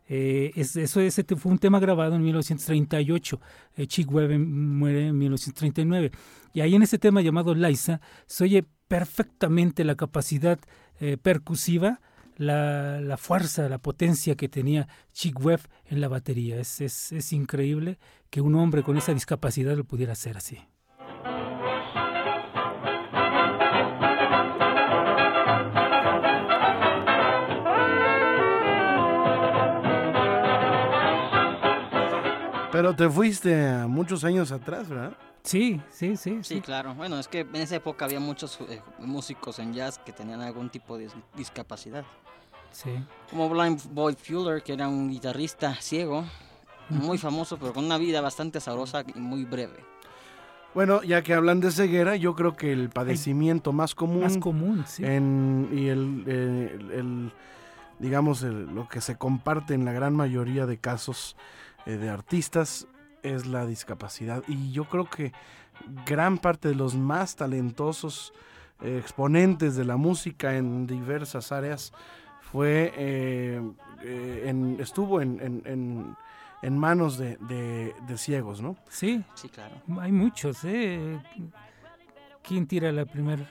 Eh, 0.09 0.53
es, 0.57 0.77
eso 0.77 1.03
ese 1.03 1.25
fue 1.37 1.53
un 1.53 1.59
tema 1.59 1.79
grabado 1.79 2.17
en 2.17 2.23
1938. 2.23 3.39
Eh, 3.77 3.87
Chick 3.87 4.11
Webb 4.11 4.39
muere 4.39 5.09
en 5.09 5.19
1939. 5.19 6.11
Y 6.55 6.63
ahí 6.63 6.75
en 6.75 6.83
ese 6.83 6.99
tema 6.99 7.21
llamado 7.21 7.55
Liza 7.55 8.01
se 8.27 8.45
oye 8.45 8.65
perfectamente 8.89 9.85
la 9.85 9.95
capacidad 9.95 10.59
percusiva, 11.23 12.03
la, 12.41 13.03
la 13.03 13.19
fuerza, 13.19 13.69
la 13.69 13.77
potencia 13.77 14.35
que 14.35 14.49
tenía 14.49 14.89
Chick 15.13 15.39
Webb 15.45 15.61
en 15.85 16.01
la 16.01 16.09
batería. 16.09 16.59
Es, 16.59 16.81
es, 16.81 17.13
es 17.13 17.35
increíble 17.35 17.99
que 18.31 18.41
un 18.41 18.55
hombre 18.55 18.83
con 18.83 18.97
esa 18.97 19.13
discapacidad 19.13 19.77
lo 19.77 19.85
pudiera 19.85 20.15
hacer 20.15 20.39
así. 20.39 20.59
Pero 32.73 32.97
te 32.97 33.11
fuiste 33.11 33.87
muchos 33.87 34.25
años 34.25 34.51
atrás, 34.51 34.89
¿verdad? 34.89 35.13
Sí, 35.43 35.81
sí, 35.91 36.17
sí. 36.17 36.39
Sí, 36.43 36.61
claro. 36.61 36.95
Bueno, 36.95 37.19
es 37.19 37.27
que 37.29 37.41
en 37.41 37.57
esa 37.57 37.77
época 37.77 38.05
había 38.05 38.21
muchos 38.21 38.59
eh, 38.69 38.83
músicos 38.99 39.59
en 39.59 39.73
jazz 39.73 39.99
que 39.99 40.13
tenían 40.13 40.41
algún 40.43 40.69
tipo 40.71 40.99
de 40.99 41.07
dis- 41.09 41.23
discapacidad. 41.37 42.05
sí. 42.73 42.91
Como 43.31 43.49
Blind 43.49 43.81
Boy 43.93 44.15
Fuller, 44.15 44.63
que 44.63 44.73
era 44.75 44.87
un 44.89 45.09
guitarrista 45.11 45.75
ciego, 45.77 46.25
muy 46.89 47.19
famoso, 47.19 47.57
pero 47.57 47.73
con 47.73 47.85
una 47.85 47.99
vida 47.99 48.21
bastante 48.21 48.61
sabrosa 48.61 49.03
y 49.15 49.19
muy 49.19 49.45
breve. 49.45 49.79
Bueno, 50.75 51.03
ya 51.03 51.23
que 51.23 51.35
hablan 51.35 51.61
de 51.61 51.71
ceguera, 51.73 52.17
yo 52.17 52.35
creo 52.35 52.57
que 52.57 52.73
el 52.73 52.91
padecimiento 52.91 53.73
más 53.73 53.95
común, 53.95 54.21
Más 54.23 54.39
común, 54.39 54.85
sí. 54.87 55.05
en, 55.05 55.69
y 55.73 55.89
el, 55.89 56.25
eh, 56.27 56.77
el- 56.79 56.91
el- 56.93 57.33
digamos, 57.99 58.43
el- 58.43 58.67
lo 58.75 58.89
que 58.89 59.01
se 59.01 59.17
comparte 59.17 59.75
en 59.75 59.85
la 59.85 59.93
gran 59.93 60.15
mayoría 60.15 60.67
de 60.67 60.79
casos 60.79 61.37
eh, 61.87 61.93
de 61.97 62.09
artistas 62.11 62.87
es 63.23 63.47
la 63.47 63.67
discapacidad. 63.67 64.43
Y 64.49 64.73
yo 64.73 64.85
creo 64.85 65.05
que 65.09 65.33
gran 66.07 66.39
parte 66.39 66.69
de 66.69 66.75
los 66.75 66.95
más 66.95 67.37
talentosos 67.37 68.33
eh, 68.83 68.99
exponentes 69.01 69.77
de 69.77 69.85
la 69.85 69.97
música 69.97 70.57
en 70.57 70.87
diversas 70.87 71.53
áreas 71.53 71.93
fue 72.41 72.93
eh, 72.97 73.61
eh, 74.03 74.45
en- 74.47 74.79
estuvo 74.81 75.21
en, 75.21 75.41
en- 75.41 75.63
en- 75.67 76.17
en 76.63 76.79
manos 76.79 77.17
de, 77.17 77.37
de- 77.39 77.95
de 78.07 78.19
ciegos, 78.19 78.61
¿no? 78.61 78.77
Sí, 78.89 79.23
Sí, 79.35 79.49
claro. 79.49 79.77
hay 80.01 80.13
muchos, 80.13 80.65
¿eh? 80.65 81.19
¿Quién 82.43 82.67
tira 82.67 82.91
la 82.93 83.05
primera? 83.07 83.49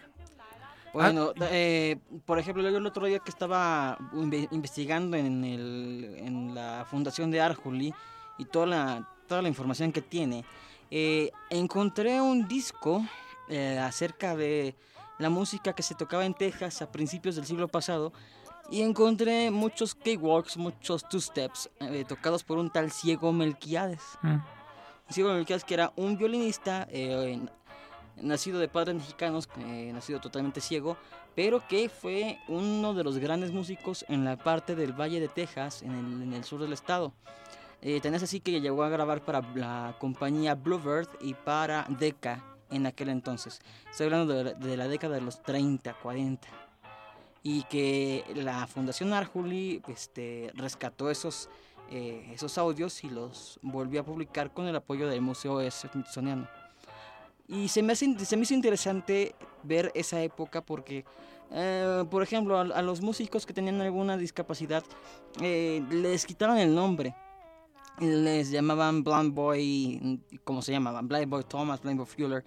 Bueno, 0.94 1.32
eh, 1.42 1.98
por 2.26 2.40
ejemplo, 2.40 2.64
yo 2.68 2.76
el 2.78 2.86
otro 2.86 3.06
día 3.06 3.20
que 3.20 3.30
estaba 3.30 3.98
inve- 4.14 4.48
investigando 4.52 5.16
en, 5.18 5.44
el, 5.44 6.16
en 6.18 6.56
la 6.56 6.86
fundación 6.90 7.30
de 7.30 7.40
Arjuli 7.42 7.94
y 8.40 8.46
toda 8.46 8.66
la, 8.66 9.10
toda 9.30 9.42
la 9.42 9.48
información 9.48 9.94
que 9.94 10.02
tiene, 10.02 10.44
eh, 10.92 11.32
encontré 11.50 12.20
un 12.20 12.48
disco 12.48 13.06
eh, 13.48 13.80
acerca 13.80 14.36
de 14.36 14.76
la 15.20 15.30
música 15.30 15.74
que 15.74 15.84
se 15.84 15.96
tocaba 15.96 16.26
en 16.26 16.34
Texas 16.34 16.82
a 16.82 16.92
principios 16.92 17.36
del 17.36 17.46
siglo 17.46 17.68
pasado 17.68 18.12
y 18.70 18.82
encontré 18.82 19.52
muchos 19.52 19.96
cakewalks, 19.96 20.58
muchos 20.58 21.08
two-steps 21.08 21.70
eh, 21.80 22.04
tocados 22.08 22.44
por 22.44 22.58
un 22.58 22.70
tal 22.70 22.92
ciego 22.92 23.32
Melquiades. 23.32 24.02
Ah, 24.22 24.46
Ciego 25.10 25.34
Melquiades 25.34 25.64
que 25.64 25.74
era 25.76 25.94
un 25.96 26.18
violinista 26.18 26.88
nacido 28.22 28.60
de 28.60 28.68
padres 28.68 28.96
mexicanos, 28.96 29.50
eh, 29.60 29.92
nacido 29.94 30.20
totalmente 30.20 30.62
ciego, 30.62 30.98
pero 31.36 31.66
que 31.68 31.90
fue 31.90 32.40
uno 32.48 32.94
de 32.94 33.04
los 33.04 33.18
grandes 33.18 33.52
músicos 33.52 34.06
en 34.10 34.26
la 34.26 34.38
parte 34.38 34.76
del 34.76 34.94
Valle 34.94 35.20
de 35.20 35.28
Texas, 35.28 35.82
en 35.84 35.94
el, 35.94 36.24
en 36.24 36.34
el 36.34 36.44
sur 36.44 36.62
del 36.62 36.74
estado. 36.74 37.14
Eh, 37.82 38.00
tenés 38.02 38.24
así 38.24 38.40
que 38.42 38.60
llegó 38.60 38.84
a 38.84 38.90
grabar 38.90 39.24
para 39.24 39.42
la 39.56 39.96
compañía 40.00 40.56
Bluebird 40.56 41.08
y 41.22 41.34
para 41.34 41.86
Decca 41.88 42.44
en 42.70 42.86
aquel 42.86 43.10
entonces. 43.10 43.62
Estoy 43.90 44.06
hablando 44.06 44.34
de, 44.44 44.78
la- 44.78 44.88
década 44.88 45.16
de 45.16 45.22
los 45.22 45.42
30, 45.42 45.94
40. 45.94 46.48
Y 47.42 47.64
que 47.64 48.26
la 48.36 48.68
Fundación 48.68 49.14
Arjuli 49.14 49.82
este, 49.88 50.52
rescató 50.56 51.10
esos, 51.10 51.50
eh, 51.90 52.30
esos 52.34 52.58
audios 52.58 53.02
y 53.06 53.10
los 53.10 53.60
volvió 53.62 54.02
a 54.02 54.04
publicar 54.04 54.52
con 54.52 54.68
el 54.68 54.76
apoyo 54.76 55.08
del 55.08 55.22
Museo 55.22 55.60
Smithsoniano. 55.72 56.48
Y 57.48 57.70
se 57.70 57.82
me, 57.82 57.94
hace, 57.94 58.14
se 58.26 58.36
me 58.36 58.44
hizo 58.44 58.54
interesante 58.54 59.34
ver 59.64 59.90
esa 59.96 60.22
época 60.22 60.62
porque, 60.62 61.06
eh, 61.52 62.04
por 62.12 62.22
ejemplo, 62.22 62.58
a, 62.60 62.62
a 62.62 62.82
los 62.82 63.00
músicos 63.02 63.46
que 63.46 63.54
tenían 63.54 63.80
alguna 63.82 64.18
discapacidad 64.18 64.84
eh, 65.42 65.82
les 65.90 66.26
quitaron 66.26 66.58
el 66.58 66.76
nombre. 66.76 67.16
Les 68.00 68.52
llamaban 68.52 69.04
Blind 69.04 69.34
Boy, 69.34 70.22
¿cómo 70.44 70.62
se 70.62 70.72
llamaban? 70.72 71.08
Blind 71.08 71.30
Boy 71.30 71.44
Thomas, 71.44 71.82
Blind 71.82 71.98
Boy 71.98 72.08
Fuller. 72.08 72.46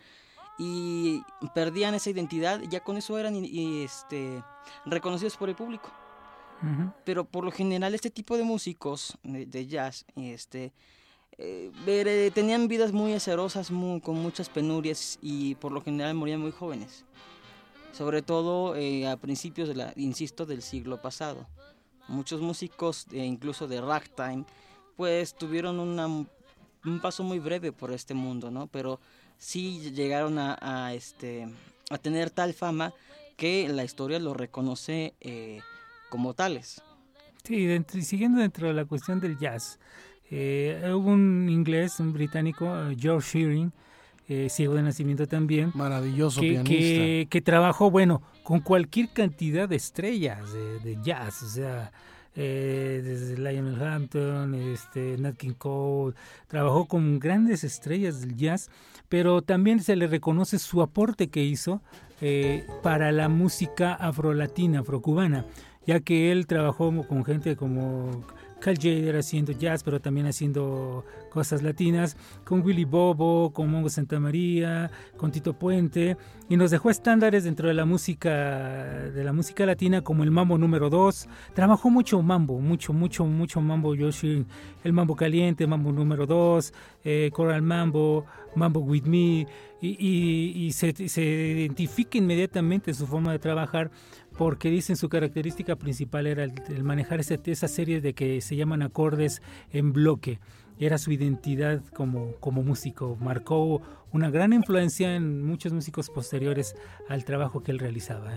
Y 0.59 1.21
perdían 1.55 1.95
esa 1.95 2.11
identidad, 2.11 2.61
ya 2.71 2.81
con 2.81 2.97
eso 2.97 3.19
eran 3.19 3.35
y- 3.37 3.83
este, 3.85 4.43
reconocidos 4.87 5.37
por 5.37 5.49
el 5.49 5.55
público 5.57 5.91
pero 7.05 7.25
por 7.25 7.45
lo 7.45 7.51
general 7.51 7.93
este 7.93 8.09
tipo 8.09 8.37
de 8.37 8.45
músicos 8.45 9.19
de, 9.25 9.47
de 9.47 9.67
jazz 9.67 10.05
este 10.15 10.73
eh, 11.37 12.31
tenían 12.33 12.69
vidas 12.69 12.93
muy 12.93 13.15
acerosas, 13.15 13.69
con 13.69 14.15
muchas 14.23 14.49
penurias 14.49 15.19
y 15.21 15.57
por 15.57 15.73
lo 15.73 15.81
general 15.83 16.15
morían 16.15 16.41
muy 16.41 16.53
jóvenes. 16.53 17.05
Sobre 17.93 18.23
todo 18.23 18.77
eh, 18.77 19.09
a 19.09 19.17
principios, 19.17 19.69
de 19.69 19.75
la, 19.75 19.93
insisto, 19.97 20.47
del 20.47 20.63
siglo 20.63 21.03
pasado. 21.03 21.49
Muchos 22.07 22.41
músicos, 22.41 23.07
incluso 23.11 23.67
de 23.67 23.81
ragtime, 23.81 24.45
pues 24.97 25.35
tuvieron 25.35 25.79
un 25.81 27.01
paso 27.01 27.23
muy 27.23 27.39
breve 27.39 27.73
por 27.73 27.93
este 27.93 28.15
mundo, 28.15 28.51
¿no? 28.51 28.67
Pero 28.67 29.01
sí 29.39 29.91
llegaron 29.93 30.39
a, 30.39 30.93
este, 30.95 31.49
a 31.91 31.99
tener 31.99 32.31
tal 32.31 32.55
fama 32.55 32.93
que 33.37 33.69
la 33.69 33.85
historia 33.85 34.19
lo 34.19 34.35
reconoce 34.35 35.15
eh, 35.21 35.61
como 36.11 36.35
tales. 36.35 36.83
Sí, 37.45 37.67
siguiendo 38.03 38.41
dentro 38.41 38.69
de 38.69 38.75
la 38.75 38.85
cuestión 38.85 39.19
del 39.19 39.37
jazz, 39.37 39.81
eh, 40.31 40.81
hubo 40.95 41.11
un 41.11 41.49
inglés, 41.51 42.01
un 42.01 42.13
británico, 42.13 42.67
eh, 42.67 42.97
George 42.99 43.39
Shearing, 43.39 43.73
eh, 44.29 44.49
ciego 44.49 44.75
de 44.75 44.83
nacimiento 44.83 45.27
también. 45.27 45.73
Maravilloso 45.75 46.41
que, 46.41 46.51
pianista. 46.53 47.29
Que, 47.29 47.43
trabajó, 47.45 47.91
bueno, 47.91 48.23
con 48.43 48.61
cualquier 48.61 49.13
cantidad 49.13 49.69
de 49.69 49.77
estrellas 49.77 50.41
de, 50.53 50.99
jazz, 51.03 51.43
o 51.43 51.49
sea, 51.49 51.93
desde 52.35 53.37
Lionel 53.37 53.83
Hampton, 53.83 54.55
este, 54.55 55.17
Nat 55.19 55.37
King 55.37 55.55
Cole, 55.57 56.15
trabajó 56.49 56.87
con 56.87 57.19
grandes 57.19 57.65
estrellas 57.65 58.21
del 58.21 58.37
jazz, 58.37 58.71
pero 59.09 59.43
también 59.43 59.81
se 59.81 59.97
le 59.97 60.07
reconoce 60.07 60.59
su 60.59 60.83
aporte 60.83 61.29
que 61.29 61.43
hizo 61.45 61.83
para 62.83 63.11
la 63.11 63.29
música 63.29 63.95
afrolatina, 63.95 64.81
afrocubana, 64.81 65.45
ya 65.87 66.01
que 66.01 66.31
él 66.31 66.47
trabajó 66.47 67.07
con 67.07 67.25
gente 67.25 67.57
como 67.57 68.25
Cal 68.63 68.77
Jader 68.77 69.17
haciendo 69.17 69.51
jazz, 69.53 69.83
pero 69.83 70.01
también 70.01 70.27
haciendo 70.29 71.05
cosas 71.31 71.63
latinas, 71.63 72.17
con 72.45 72.63
Willy 72.63 72.85
Bobo, 72.85 73.53
con 73.53 73.69
Mongo 73.69 73.89
Santa 73.89 74.21
María, 74.21 74.89
con 75.17 75.33
Tito 75.33 75.53
Puente, 75.55 76.17
y 76.49 76.57
nos 76.57 76.71
dejó 76.71 76.89
estándares 76.89 77.43
dentro 77.43 77.67
de 77.67 77.75
la 77.75 77.85
música 77.85 78.31
de 79.11 79.25
la 79.25 79.33
música 79.33 79.67
latina 79.67 80.03
como 80.03 80.23
el 80.23 80.31
mambo 80.31 80.59
número 80.59 80.91
2. 80.91 81.29
Trabajó 81.55 81.91
mucho 81.91 82.23
mambo, 82.23 82.61
mucho, 82.61 82.93
mucho, 82.93 83.25
mucho 83.25 83.61
mambo 83.61 83.97
Yoshi, 83.97 84.47
el 84.85 84.93
mambo 84.93 85.17
caliente, 85.17 85.67
mambo 85.67 85.91
número 85.91 86.25
2, 86.27 86.73
eh, 87.05 87.31
Coral 87.33 87.63
Mambo, 87.63 88.27
Mambo 88.55 88.81
With 88.81 89.05
Me, 89.07 89.47
y, 89.81 90.71
se, 90.73 91.09
se 91.09 91.23
identifica 91.23 92.17
inmediatamente 92.17 92.95
su 92.95 93.07
forma 93.09 93.33
de 93.33 93.41
trabajar 93.41 93.91
porque 94.37 94.71
dicen 94.71 94.97
su 94.97 95.09
característica 95.09 95.77
principal 95.77 96.27
era 96.27 96.45
el, 96.45 96.85
manejar 96.85 97.21
esa, 97.21 97.37
esa 97.45 97.69
serie 97.69 98.01
de 98.01 98.15
que 98.15 98.41
se 98.41 98.57
llaman 98.57 98.83
acordes 98.83 99.43
en 99.71 99.93
bloque. 99.93 100.41
Era 100.79 100.99
su 100.99 101.13
identidad 101.13 101.83
como, 101.95 102.33
como 102.41 102.63
músico. 102.63 103.17
Marcó 103.21 103.83
una 104.13 104.31
gran 104.31 104.53
influencia 104.53 105.15
en 105.15 105.45
muchos 105.45 105.73
músicos 105.73 106.11
posteriores 106.11 106.75
al 107.09 107.25
trabajo 107.25 107.63
que 107.63 107.71
él 107.71 107.79
realizaba. 107.79 108.33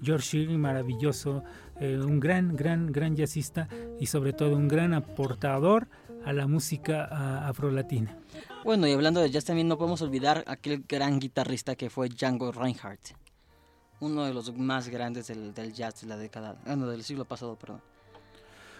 George 0.00 0.38
Shearing, 0.38 0.60
maravilloso, 0.60 1.42
eh, 1.80 1.98
un 1.98 2.20
gran, 2.20 2.56
gran, 2.56 2.92
gran 2.92 3.16
jazzista 3.16 3.68
y 4.00 4.06
sobre 4.06 4.32
todo 4.32 4.56
un 4.56 4.68
gran 4.68 4.94
aportador 4.94 5.88
a 6.24 6.32
la 6.32 6.46
música 6.46 7.48
afrolatina. 7.48 8.16
Bueno, 8.64 8.86
y 8.86 8.92
hablando 8.92 9.20
de 9.20 9.30
jazz 9.30 9.44
también 9.44 9.66
no 9.66 9.76
podemos 9.76 10.02
olvidar 10.02 10.44
aquel 10.46 10.84
gran 10.88 11.18
guitarrista 11.18 11.74
que 11.74 11.90
fue 11.90 12.08
Django 12.08 12.52
Reinhardt 12.52 13.21
uno 14.02 14.24
de 14.24 14.34
los 14.34 14.56
más 14.58 14.88
grandes 14.88 15.28
del, 15.28 15.72
jazz 15.72 16.00
de 16.00 16.08
la 16.08 16.16
década, 16.16 16.56
bueno, 16.66 16.88
del 16.88 17.04
siglo 17.04 17.24
pasado, 17.24 17.56
perdón. 17.56 17.80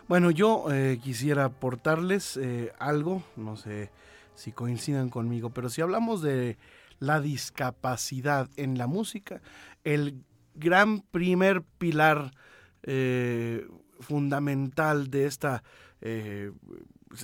Bueno, 0.09 0.33
yo 0.33 0.67
eh, 0.73 0.99
quisiera 1.01 1.45
aportarles 1.45 2.37
eh, 2.37 2.73
algo, 2.81 3.23
no 3.37 3.57
sé 3.57 3.91
si 4.35 4.51
coincidan 4.51 5.11
conmigo, 5.11 5.51
pero 5.51 5.71
si 5.71 5.81
hablamos 5.81 6.23
de 6.23 6.59
la 6.99 7.21
discapacidad 7.21 8.51
en 8.57 8.79
la 8.79 8.89
música, 8.89 9.41
el 9.85 10.25
gran 10.57 11.03
primer 11.03 11.63
pilar 11.63 12.33
eh, 12.83 13.69
fundamental 14.01 15.09
de 15.09 15.27
esta, 15.27 15.63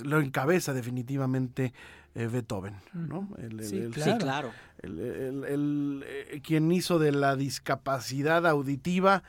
lo 0.05 0.21
encabeza 0.21 0.73
definitivamente 0.73 1.73
Beethoven, 2.13 2.75
¿no? 2.93 3.29
sí, 3.61 3.89
claro. 4.19 4.51
El, 4.81 6.03
eh, 6.05 6.41
quien 6.43 6.71
hizo 6.71 6.99
de 6.99 7.11
la 7.11 7.35
discapacidad 7.35 8.45
auditiva, 8.47 9.23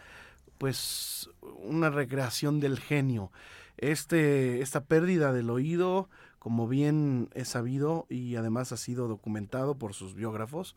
pues, 0.59 1.31
una 1.63 1.91
recreación 1.91 2.61
del 2.61 2.79
genio. 2.79 3.31
Este, 3.77 4.61
esta 4.61 4.85
pérdida 4.85 5.33
del 5.33 5.51
oído, 5.51 6.09
como 6.39 6.69
bien 6.69 7.29
es 7.35 7.49
sabido 7.49 8.07
y 8.09 8.37
además 8.37 8.73
ha 8.73 8.77
sido 8.77 9.09
documentado 9.09 9.77
por 9.77 9.95
sus 9.95 10.15
biógrafos, 10.15 10.77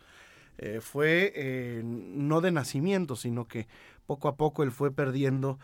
eh, 0.58 0.80
fue 0.82 1.34
eh, 1.36 1.82
no 1.84 2.42
de 2.42 2.52
nacimiento, 2.52 3.16
sino 3.16 3.48
que 3.48 3.68
poco 4.06 4.28
a 4.28 4.36
poco 4.36 4.64
él 4.64 4.72
fue 4.72 4.92
perdiendo 4.92 5.60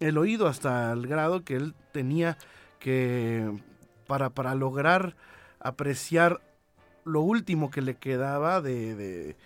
el 0.00 0.18
oído 0.18 0.46
hasta 0.46 0.92
el 0.92 1.06
grado 1.06 1.44
que 1.44 1.56
él 1.56 1.74
tenía 1.92 2.38
que, 2.78 3.60
para, 4.06 4.30
para 4.30 4.54
lograr 4.54 5.16
apreciar 5.60 6.40
lo 7.04 7.20
último 7.20 7.70
que 7.70 7.82
le 7.82 7.96
quedaba 7.96 8.60
de, 8.60 8.94
de, 8.94 9.36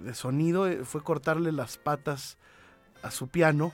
de, 0.00 0.14
sonido 0.14 0.68
eh, 0.68 0.84
fue 0.84 1.02
cortarle 1.02 1.52
las 1.52 1.78
patas 1.78 2.38
a 3.02 3.10
su 3.10 3.28
piano 3.28 3.72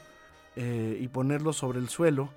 eh, 0.56 0.98
y 1.00 1.08
ponerlo 1.08 1.52
sobre 1.52 1.78
el 1.78 1.88
suelo 1.88 2.30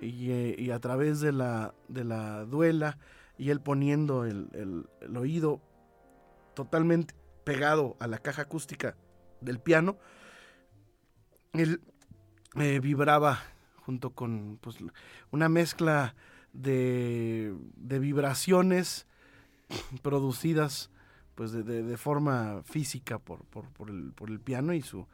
y, 0.00 0.30
eh, 0.30 0.72
a 0.72 0.78
través 0.78 1.20
de 1.20 1.32
la, 1.32 1.74
de 1.88 2.04
la 2.04 2.44
duela 2.44 2.98
y 3.36 3.50
él 3.50 3.60
poniendo 3.60 4.24
el, 4.24 4.48
el, 5.00 5.16
oído 5.16 5.60
totalmente 6.54 7.14
pegado 7.44 7.96
a 8.00 8.06
la 8.06 8.18
caja 8.18 8.42
acústica 8.42 8.96
del 9.40 9.60
piano, 9.60 9.96
él 11.52 11.80
vibraba 12.54 13.40
junto 13.84 14.10
con 14.10 14.58
pues, 14.60 14.76
una 15.30 15.48
mezcla 15.48 16.14
de, 16.52 17.54
de 17.76 17.98
vibraciones 17.98 19.06
producidas 20.02 20.90
pues 21.34 21.52
de, 21.52 21.62
de, 21.62 21.96
forma 21.96 22.62
física 22.64 23.20
por, 23.20 23.44
por, 23.44 23.68
por, 23.70 23.90
el, 23.90 24.12
por, 24.12 24.28
el, 24.28 24.40
piano 24.40 24.72
y 24.72 24.82
su, 24.82 25.06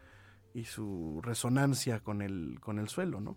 y 0.54 0.64
su 0.64 1.20
resonancia 1.22 2.00
con 2.00 2.22
el, 2.22 2.58
con 2.60 2.78
el 2.78 2.88
suelo, 2.88 3.20
¿no? 3.20 3.36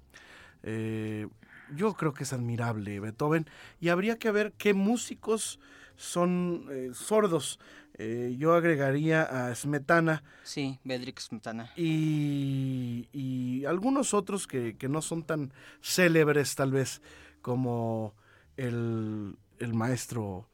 Eh, 0.64 1.28
yo 1.76 1.94
creo 1.96 2.14
que 2.14 2.24
es 2.24 2.32
admirable 2.32 3.00
Beethoven 3.02 3.46
y 3.82 3.90
habría 3.90 4.18
que 4.18 4.32
ver 4.32 4.54
qué 4.54 4.74
músicos 4.74 5.60
son 5.98 6.68
eh, 6.72 6.92
sordos. 6.94 7.60
Eh, 7.96 8.36
yo 8.38 8.54
agregaría 8.54 9.24
a 9.24 9.54
Smetana. 9.56 10.24
Sí, 10.44 10.80
Bedrick 10.84 11.20
Smetana. 11.20 11.72
Y, 11.76 13.10
y 13.12 13.66
algunos 13.66 14.14
otros 14.14 14.46
que, 14.48 14.78
que, 14.78 14.88
no 14.88 15.02
son 15.02 15.24
tan 15.24 15.52
célebres 15.82 16.56
tal 16.56 16.72
vez 16.72 17.02
como 17.42 18.14
el, 18.58 19.38
el 19.60 19.74
maestro 19.74 20.48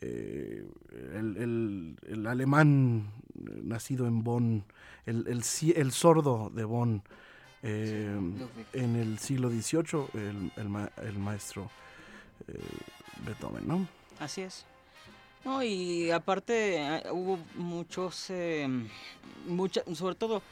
eh, 0.00 0.64
el, 1.14 2.26
alemán 2.26 3.12
nacido 3.34 4.06
en 4.06 4.22
Bonn, 4.22 4.64
el, 5.06 5.26
el, 5.26 5.92
sordo 5.92 6.50
de 6.50 6.64
Bonn, 6.64 7.02
eh, 7.62 8.18
en 8.72 8.96
el 8.96 9.18
siglo 9.18 9.50
XVIII, 9.50 10.52
el, 10.56 11.18
maestro 11.18 11.70
eh, 12.48 12.58
Beethoven, 13.24 13.66
¿no? 13.66 13.88
Así 14.18 14.42
es. 14.42 14.64
No, 15.44 15.62
y 15.62 16.10
aparte 16.10 17.02
hubo 17.12 17.38
muchos, 17.54 18.32
mucha, 19.46 19.82
sobre 19.94 20.14
todo 20.16 20.42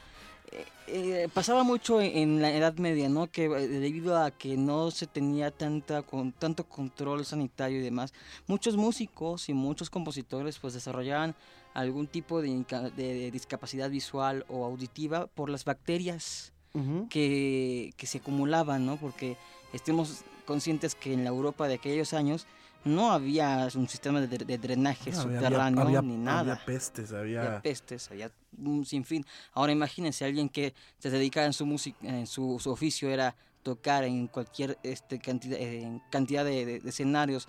eh, 0.51 0.65
eh, 0.87 1.29
pasaba 1.33 1.63
mucho 1.63 2.01
en 2.01 2.41
la 2.41 2.51
Edad 2.51 2.75
Media, 2.75 3.09
¿no? 3.09 3.27
Que 3.27 3.45
eh, 3.45 3.67
debido 3.67 4.17
a 4.21 4.31
que 4.31 4.57
no 4.57 4.91
se 4.91 5.07
tenía 5.07 5.51
tanta 5.51 6.03
con 6.03 6.31
tanto 6.31 6.65
control 6.65 7.25
sanitario 7.25 7.79
y 7.79 7.83
demás, 7.83 8.13
muchos 8.47 8.77
músicos 8.77 9.49
y 9.49 9.53
muchos 9.53 9.89
compositores 9.89 10.59
pues 10.59 10.73
desarrollaban 10.73 11.35
algún 11.73 12.07
tipo 12.07 12.41
de, 12.41 13.29
discapacidad 13.31 13.89
visual 13.89 14.45
o 14.47 14.63
auditiva 14.63 15.27
por 15.27 15.49
las 15.49 15.65
bacterias 15.65 16.53
que, 17.09 17.93
que 17.95 18.07
se 18.07 18.17
acumulaban, 18.19 18.85
¿no? 18.85 18.97
Porque 18.97 19.37
estemos 19.73 20.23
conscientes 20.45 20.93
que 20.95 21.13
en 21.13 21.23
la 21.23 21.29
Europa 21.29 21.67
de 21.67 21.75
aquellos 21.75 22.13
años 22.13 22.47
no 22.85 23.11
había 23.11 23.67
un 23.75 23.89
sistema 23.89 24.21
de, 24.21 24.57
drenaje 24.57 25.13
subterráneo 25.13 26.01
ni 26.01 26.17
nada. 26.17 26.53
Había 26.53 26.65
pestes, 26.65 27.11
había... 27.11 27.61
pestes, 27.61 28.09
había 28.11 28.31
un 28.57 28.85
sinfín. 28.85 29.25
Ahora 29.53 29.71
imagínense 29.71 30.23
alguien 30.23 30.47
que 30.49 30.73
se 30.99 31.09
dedicaba 31.09 31.47
en 31.47 31.53
su 31.53 31.65
música, 31.65 31.97
en 32.07 32.27
su, 32.27 32.61
oficio 32.65 33.09
era 33.09 33.35
tocar 33.63 34.03
en 34.03 34.27
cualquier 34.27 34.77
este 34.83 35.19
cantidad, 35.19 35.59
en 35.59 35.99
cantidad 36.11 36.45
de, 36.45 36.77
escenarios, 36.85 37.47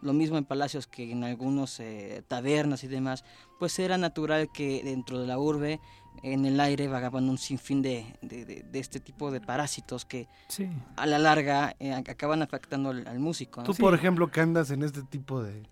lo 0.00 0.14
mismo 0.14 0.38
en 0.38 0.46
palacios 0.46 0.86
que 0.86 1.12
en 1.12 1.22
algunos 1.22 1.78
eh, 1.80 2.22
tabernas 2.26 2.82
y 2.82 2.88
demás, 2.88 3.24
pues 3.58 3.78
era 3.78 3.98
natural 3.98 4.50
que 4.50 4.82
dentro 4.82 5.20
de 5.20 5.26
la 5.26 5.38
urbe 5.38 5.80
en 6.22 6.44
el 6.46 6.58
aire 6.60 6.88
vagabando 6.88 7.30
un 7.30 7.38
sinfín 7.38 7.82
de, 7.82 8.06
de, 8.22 8.44
de- 8.44 8.62
de 8.70 8.78
este 8.78 9.00
tipo 9.00 9.30
de 9.30 9.40
parásitos 9.40 10.04
que 10.04 10.26
Sí. 10.48 10.68
a 10.96 11.06
la 11.06 11.18
larga 11.18 11.74
eh, 11.78 11.92
ac- 11.92 12.10
acaban 12.10 12.42
afectando 12.42 12.90
al, 12.90 13.06
al 13.06 13.18
músico. 13.18 13.60
¿no? 13.60 13.66
Tú, 13.66 13.74
por 13.74 13.94
ejemplo, 13.94 14.30
que 14.30 14.40
andas 14.40 14.70
en 14.70 14.82
este 14.82 15.02
tipo 15.02 15.42
de... 15.42 15.62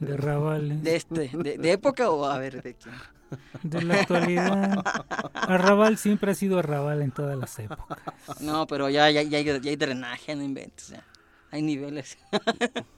De 0.00 0.14
Arrabales. 0.14 0.82
De, 0.82 0.96
este, 0.96 1.30
de, 1.32 1.56
de 1.56 1.72
época 1.72 2.10
o 2.10 2.24
a 2.26 2.36
ver 2.38 2.62
de 2.62 2.74
quién. 2.74 2.94
De 3.62 3.80
la 3.82 3.94
actualidad. 4.00 4.82
Arrabal 5.34 5.96
siempre 5.98 6.32
ha 6.32 6.34
sido 6.34 6.58
arrabal 6.58 7.00
en 7.02 7.10
todas 7.12 7.38
las 7.38 7.58
épocas. 7.58 7.98
No, 8.40 8.66
pero 8.66 8.90
ya, 8.90 9.10
ya, 9.10 9.22
ya, 9.22 9.38
hay, 9.38 9.44
ya 9.44 9.70
hay 9.70 9.76
drenaje, 9.76 10.34
no 10.34 10.42
inventes. 10.42 10.88
ya. 10.88 11.04
Hay 11.52 11.62
niveles. 11.62 12.18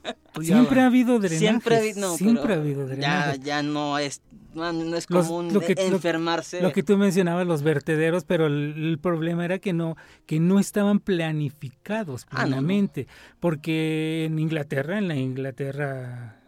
ya- 0.04 0.42
Siempre 0.42 0.80
ha 0.80 0.86
habido 0.86 1.18
drenajes. 1.18 1.38
Siempre 1.38 1.76
ha 1.76 1.78
habido, 1.80 2.00
no, 2.00 2.16
siempre 2.16 2.42
pero 2.42 2.54
ha 2.54 2.56
habido 2.56 2.94
ya, 2.94 3.34
ya 3.36 3.62
no 3.62 3.98
es, 3.98 4.22
no, 4.56 4.72
no 4.72 4.96
es 4.96 5.06
Los- 5.08 5.26
común 5.28 5.52
lo 5.52 5.60
que- 5.60 5.74
de 5.76 5.86
enfermarse. 5.86 6.60
Lo 6.60 6.72
que 6.72 6.82
tú 6.82 6.96
mencionabas, 6.96 7.46
los 7.46 7.62
vertederos, 7.62 8.24
pero 8.24 8.46
el, 8.46 8.74
el 8.76 8.98
problema 8.98 9.44
era 9.44 9.58
que 9.60 9.72
no, 9.72 9.96
que 10.26 10.40
no 10.40 10.58
estaban 10.58 10.98
planificados 10.98 12.26
Ah, 12.30 12.42
no, 12.42 12.46
plenamente, 12.48 13.06
porque 13.38 14.24
en 14.24 14.38
Inglaterra, 14.38 14.98
en 14.98 15.06
la 15.08 15.16
Inglaterra 15.16 16.40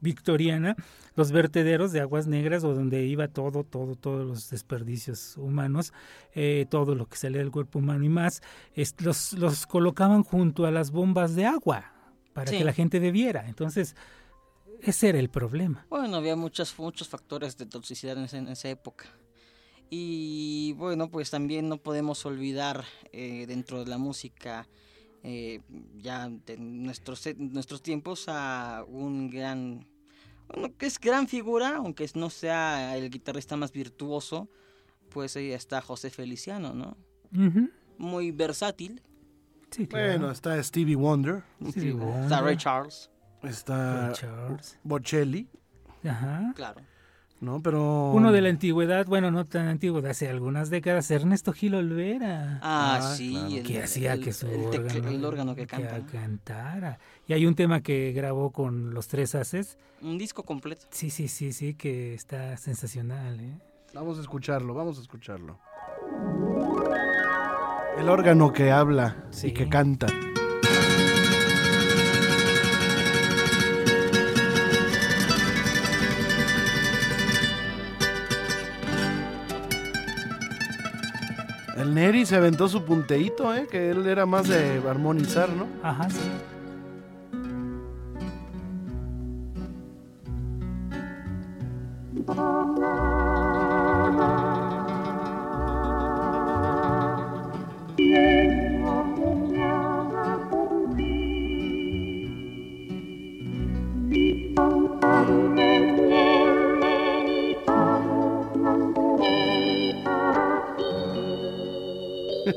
victoriana, 0.00 0.76
los 1.16 1.32
vertederos 1.32 1.92
de 1.92 2.00
aguas 2.00 2.26
negras 2.26 2.62
o 2.64 2.74
donde 2.74 3.04
iba 3.06 3.28
todo, 3.28 3.64
todo, 3.64 3.94
todos 3.94 4.26
los 4.26 4.50
desperdicios 4.50 5.36
humanos, 5.38 5.92
eh, 6.34 6.66
todo 6.68 6.94
lo 6.94 7.06
que 7.06 7.16
salía 7.16 7.38
del 7.38 7.50
cuerpo 7.50 7.78
humano 7.78 8.04
y 8.04 8.08
más, 8.10 8.42
es- 8.74 8.94
los, 9.00 9.32
los 9.34 9.66
colocaban 9.66 10.22
junto 10.22 10.66
a 10.66 10.70
las 10.70 10.90
bombas 10.90 11.34
de 11.36 11.46
agua 11.46 11.92
para 12.34 12.50
Sí. 12.50 12.58
que 12.58 12.64
la 12.64 12.72
gente 12.72 12.98
bebiera. 12.98 13.48
Entonces, 13.48 13.96
ese 14.82 15.08
era 15.08 15.18
el 15.18 15.30
problema. 15.30 15.86
Bueno, 15.88 16.16
había 16.16 16.36
muchos, 16.36 16.78
muchos 16.78 17.08
factores 17.08 17.56
de 17.56 17.66
toxicidad 17.66 18.16
en, 18.18 18.48
esa 18.48 18.68
época. 18.68 19.06
Y 19.90 20.74
bueno, 20.76 21.10
pues 21.10 21.30
también 21.30 21.68
no 21.68 21.76
podemos 21.76 22.24
olvidar 22.26 22.84
eh, 23.12 23.46
dentro 23.46 23.84
de 23.84 23.90
la 23.90 23.98
música, 23.98 24.66
eh, 25.22 25.60
ya 25.98 26.28
de 26.28 26.56
nuestros, 26.58 27.26
nuestros 27.36 27.82
tiempos, 27.82 28.24
a 28.28 28.84
un 28.88 29.30
gran, 29.30 29.86
bueno, 30.48 30.76
que 30.76 30.86
es 30.86 30.98
gran 30.98 31.28
figura, 31.28 31.76
aunque 31.76 32.08
no 32.14 32.30
sea 32.30 32.96
el 32.96 33.10
guitarrista 33.10 33.56
más 33.56 33.72
virtuoso, 33.72 34.48
pues 35.10 35.36
ahí 35.36 35.52
está 35.52 35.80
José 35.80 36.10
Feliciano, 36.10 36.74
¿no? 36.74 36.96
Muy 37.98 38.32
versátil. 38.32 39.02
Sí, 39.70 39.86
claro. 39.86 40.08
Bueno, 40.08 40.30
está 40.30 40.62
Stevie 40.62 40.96
Wonder, 40.96 41.42
Stevie 41.68 41.90
Está 41.90 42.40
Ray 42.40 42.54
Wonder. 42.54 42.56
Charles, 42.56 43.10
está 43.48 44.06
Ray 44.06 44.14
Charles. 44.14 44.78
Bocelli, 44.82 45.48
Ajá. 46.04 46.52
claro. 46.54 46.80
¿no? 47.40 47.60
Pero... 47.62 48.12
Uno 48.12 48.32
de 48.32 48.40
la 48.40 48.48
antigüedad, 48.48 49.04
bueno, 49.06 49.30
no 49.30 49.44
tan 49.44 49.68
antiguo, 49.68 50.00
de 50.00 50.10
hace 50.10 50.30
algunas 50.30 50.70
décadas, 50.70 51.10
Ernesto 51.10 51.52
Gil 51.52 51.74
Olvera. 51.74 52.58
Ah, 52.62 53.00
Ah, 53.02 53.14
sí. 53.16 53.32
claro. 53.32 53.48
el- 53.56 53.62
que 53.64 53.82
hacía 53.82 54.12
el- 54.14 54.24
que 54.24 54.32
su 54.32 54.46
el 54.46 54.64
órgano, 54.64 55.08
el 55.10 55.24
órgano 55.24 55.54
que 55.54 55.66
canta. 55.66 56.00
cantara. 56.10 56.98
Y 57.26 57.34
hay 57.34 57.44
un 57.44 57.54
tema 57.54 57.82
que 57.82 58.12
grabó 58.12 58.50
con 58.50 58.94
los 58.94 59.08
tres 59.08 59.34
haces. 59.34 59.76
Un 60.00 60.16
disco 60.16 60.42
completo. 60.44 60.86
Sí, 60.90 61.10
sí, 61.10 61.28
sí, 61.28 61.52
sí, 61.52 61.74
que 61.74 62.14
está 62.14 62.56
sensacional. 62.56 63.38
¿eh? 63.40 63.58
Vamos 63.92 64.16
a 64.18 64.22
escucharlo, 64.22 64.72
vamos 64.72 64.98
a 64.98 65.02
escucharlo. 65.02 65.58
El 67.98 68.08
órgano 68.08 68.52
que 68.52 68.70
habla 68.72 69.26
Sí. 69.30 69.48
y 69.48 69.52
que 69.52 69.68
canta. 69.68 70.06
El 81.84 81.94
Neri 81.94 82.24
se 82.24 82.36
aventó 82.36 82.66
su 82.66 82.82
punteíto, 82.82 83.54
¿eh? 83.54 83.68
Que 83.70 83.90
él 83.90 84.06
era 84.06 84.24
más 84.24 84.48
de 84.48 84.80
armonizar, 84.88 85.50
¿no? 85.50 85.66
Ajá, 85.82 86.08
sí. 86.08 86.18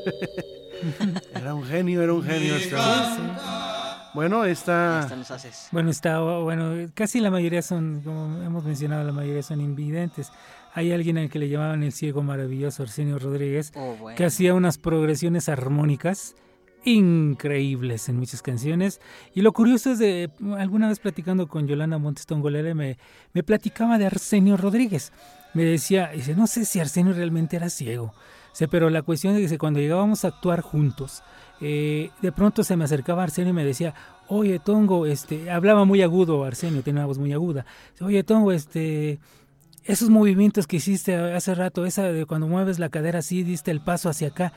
Era 1.34 1.54
un 1.54 1.64
genio, 1.64 2.02
era 2.02 2.12
un 2.12 2.22
genio. 2.22 2.54
este. 2.56 2.76
Bueno, 4.14 4.44
esta... 4.44 5.08
Bueno, 5.70 5.90
está, 5.90 6.20
bueno, 6.20 6.88
casi 6.94 7.20
la 7.20 7.30
mayoría 7.30 7.62
son, 7.62 8.00
como 8.04 8.42
hemos 8.42 8.64
mencionado, 8.64 9.04
la 9.04 9.12
mayoría 9.12 9.42
son 9.42 9.60
invidentes. 9.60 10.30
Hay 10.74 10.92
alguien 10.92 11.18
al 11.18 11.28
que 11.30 11.38
le 11.38 11.48
llamaban 11.48 11.82
el 11.82 11.92
ciego 11.92 12.22
maravilloso, 12.22 12.82
Arsenio 12.84 13.18
Rodríguez, 13.18 13.72
Oh, 13.74 13.96
bueno. 14.00 14.16
que 14.16 14.24
hacía 14.24 14.54
unas 14.54 14.78
progresiones 14.78 15.48
armónicas 15.48 16.34
increíbles 16.84 18.08
en 18.08 18.16
muchas 18.16 18.42
canciones. 18.42 19.00
Y 19.34 19.42
lo 19.42 19.52
curioso 19.52 19.92
es 19.92 19.98
de, 19.98 20.30
alguna 20.56 20.88
vez 20.88 20.98
platicando 21.00 21.46
con 21.46 21.66
Yolanda 21.66 21.98
Montes 21.98 22.26
Tongolele, 22.26 22.74
me, 22.74 22.98
me 23.34 23.42
platicaba 23.42 23.98
de 23.98 24.06
Arsenio 24.06 24.56
Rodríguez. 24.56 25.12
Me 25.54 25.64
decía, 25.64 26.10
dice, 26.14 26.34
no 26.34 26.46
sé 26.46 26.64
si 26.64 26.80
Arsenio 26.80 27.12
realmente 27.12 27.56
era 27.56 27.68
ciego. 27.70 28.14
Pero 28.70 28.90
la 28.90 29.02
cuestión 29.02 29.36
es 29.36 29.50
que 29.50 29.58
cuando 29.58 29.80
llegábamos 29.80 30.24
a 30.24 30.28
actuar 30.28 30.60
juntos, 30.60 31.22
eh, 31.60 32.10
de 32.20 32.32
pronto 32.32 32.64
se 32.64 32.76
me 32.76 32.84
acercaba 32.84 33.22
Arsenio 33.22 33.50
y 33.50 33.54
me 33.54 33.64
decía, 33.64 33.94
oye 34.28 34.58
Tongo, 34.58 35.06
este, 35.06 35.50
hablaba 35.50 35.84
muy 35.84 36.02
agudo 36.02 36.44
Arsenio, 36.44 36.82
tenía 36.82 37.00
una 37.00 37.06
voz 37.06 37.18
muy 37.18 37.32
aguda. 37.32 37.66
Oye 38.00 38.22
Tongo, 38.24 38.52
este, 38.52 39.18
esos 39.84 40.10
movimientos 40.10 40.66
que 40.66 40.76
hiciste 40.76 41.14
hace 41.16 41.54
rato, 41.54 41.86
esa 41.86 42.04
de 42.12 42.26
cuando 42.26 42.46
mueves 42.46 42.78
la 42.78 42.90
cadera 42.90 43.20
así, 43.20 43.42
diste 43.42 43.70
el 43.70 43.80
paso 43.80 44.08
hacia 44.08 44.28
acá. 44.28 44.52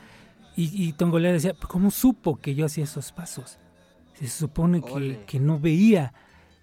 Y, 0.56 0.70
y 0.86 0.92
Tongolele 0.92 1.32
decía, 1.32 1.54
¿cómo 1.68 1.90
supo 1.90 2.36
que 2.36 2.54
yo 2.54 2.66
hacía 2.66 2.84
esos 2.84 3.12
pasos? 3.12 3.58
Se 4.14 4.28
supone 4.28 4.82
que, 4.82 5.24
que 5.26 5.40
no 5.40 5.58
veía. 5.58 6.12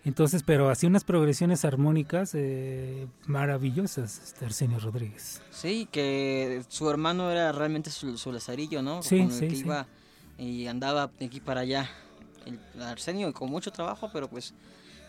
Entonces, 0.06 0.44
pero 0.44 0.70
hacía 0.70 0.88
unas 0.88 1.04
progresiones 1.04 1.66
armónicas 1.66 2.32
eh, 2.34 3.08
maravillosas, 3.28 4.22
este 4.24 4.46
Arsenio 4.46 4.80
Rodríguez. 4.80 5.42
Sí, 5.52 5.88
que 5.92 6.64
su 6.70 6.90
hermano 6.90 7.30
era 7.32 7.52
realmente 7.52 7.90
su, 7.92 8.18
su 8.18 8.32
lazarillo, 8.32 8.82
¿no? 8.82 9.04
Sí, 9.04 9.18
Con 9.20 9.28
el 9.28 9.34
sí, 9.34 9.48
que 9.50 9.56
sí. 9.56 9.62
iba 9.62 9.88
y 10.38 10.68
andaba 10.68 11.12
de 11.20 11.26
aquí 11.26 11.42
para 11.42 11.62
allá. 11.62 11.90
El 12.46 12.82
Arsenio 12.82 13.32
con 13.34 13.50
mucho 13.50 13.72
trabajo, 13.72 14.10
pero 14.14 14.30
pues 14.30 14.54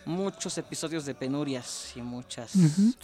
muchos 0.05 0.57
episodios 0.57 1.05
de 1.05 1.13
penurias 1.13 1.93
y 1.95 2.01
muchas 2.01 2.53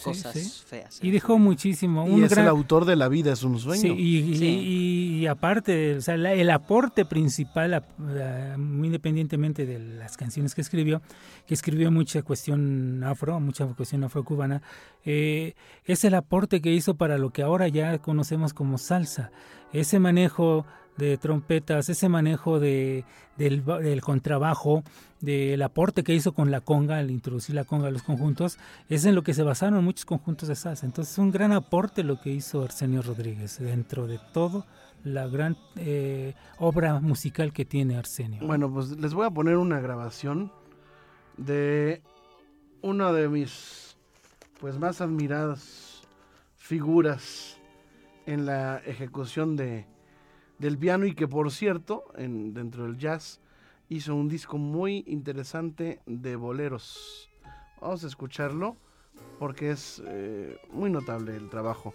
cosas 0.02 0.32
sí. 0.34 0.50
feas. 0.66 0.98
Y 1.02 1.10
dejó 1.10 1.38
muchísimo. 1.38 2.06
Y 2.08 2.10
un 2.10 2.24
es 2.24 2.30
gran- 2.30 2.44
el 2.44 2.48
autor 2.50 2.84
de 2.84 2.96
La 2.96 3.08
vida 3.08 3.32
es 3.32 3.42
un 3.44 3.58
sueño. 3.58 3.80
Sí, 3.82 3.88
y, 3.88 4.16
y- 4.18 4.36
Sí. 4.38 4.44
y- 4.46 5.18
y 5.20 5.26
aparte, 5.26 5.96
o 5.96 6.00
sea, 6.00 6.16
la- 6.16 6.32
el 6.34 6.50
aporte 6.50 7.04
principal, 7.04 7.74
a- 7.74 7.84
a- 7.98 8.56
muy 8.58 8.88
independientemente 8.88 9.64
de 9.66 9.78
las 9.78 10.16
canciones 10.16 10.54
que 10.54 10.60
escribió, 10.60 11.00
que 11.46 11.54
escribió 11.54 11.90
mucha 11.90 12.22
cuestión 12.22 13.02
afro, 13.04 13.38
mucha 13.40 13.66
cuestión 13.66 14.04
afrocubana, 14.04 14.62
eh, 15.04 15.54
es 15.84 16.04
el 16.04 16.14
aporte 16.14 16.60
que 16.60 16.72
hizo 16.72 16.94
para 16.94 17.16
lo 17.18 17.30
que 17.30 17.42
ahora 17.42 17.68
ya 17.68 17.98
conocemos 17.98 18.52
como 18.52 18.76
salsa. 18.78 19.30
Ese 19.72 19.98
manejo 20.00 20.64
de 20.98 21.16
trompetas, 21.16 21.88
ese 21.88 22.08
manejo 22.08 22.60
de, 22.60 23.04
del, 23.36 23.64
del 23.64 24.00
contrabajo, 24.02 24.82
del 25.20 25.62
aporte 25.62 26.02
que 26.02 26.14
hizo 26.14 26.32
con 26.32 26.50
la 26.50 26.60
conga 26.60 26.98
al 26.98 27.10
introducir 27.10 27.54
la 27.54 27.64
conga 27.64 27.88
a 27.88 27.90
los 27.90 28.02
conjuntos, 28.02 28.58
es 28.88 29.04
en 29.04 29.14
lo 29.14 29.22
que 29.22 29.32
se 29.32 29.42
basaron 29.42 29.82
muchos 29.84 30.04
conjuntos 30.04 30.48
de 30.48 30.56
salsa. 30.56 30.84
Entonces, 30.84 31.16
un 31.18 31.30
gran 31.30 31.52
aporte 31.52 32.04
lo 32.04 32.20
que 32.20 32.30
hizo 32.30 32.62
Arsenio 32.62 33.00
Rodríguez 33.00 33.58
dentro 33.58 34.06
de 34.06 34.20
todo 34.32 34.66
la 35.04 35.28
gran 35.28 35.56
eh, 35.76 36.34
obra 36.58 37.00
musical 37.00 37.52
que 37.52 37.64
tiene 37.64 37.96
Arsenio. 37.96 38.44
Bueno, 38.44 38.70
pues 38.70 38.90
les 38.98 39.14
voy 39.14 39.26
a 39.26 39.30
poner 39.30 39.56
una 39.56 39.80
grabación 39.80 40.52
de 41.36 42.02
una 42.82 43.12
de 43.12 43.28
mis 43.28 43.96
pues 44.60 44.78
más 44.78 45.00
admiradas 45.00 46.02
figuras 46.56 47.56
en 48.26 48.44
la 48.44 48.78
ejecución 48.78 49.56
de 49.56 49.86
del 50.58 50.78
piano 50.78 51.06
y 51.06 51.14
que 51.14 51.28
por 51.28 51.50
cierto, 51.50 52.04
en, 52.16 52.52
dentro 52.52 52.84
del 52.84 52.98
jazz 52.98 53.40
hizo 53.88 54.14
un 54.14 54.28
disco 54.28 54.58
muy 54.58 55.04
interesante 55.06 56.00
de 56.06 56.36
boleros. 56.36 57.30
Vamos 57.80 58.04
a 58.04 58.06
escucharlo 58.06 58.76
porque 59.38 59.70
es 59.70 60.02
eh, 60.06 60.58
muy 60.70 60.90
notable 60.90 61.36
el 61.36 61.48
trabajo. 61.48 61.94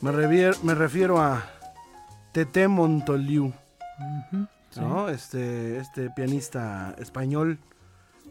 Me, 0.00 0.50
me 0.62 0.74
refiero 0.74 1.20
a 1.20 1.57
Tete 2.38 2.68
Montoliu. 2.68 3.52
¿no? 4.76 5.08
Este, 5.08 5.78
este 5.78 6.08
pianista 6.10 6.94
español. 6.96 7.58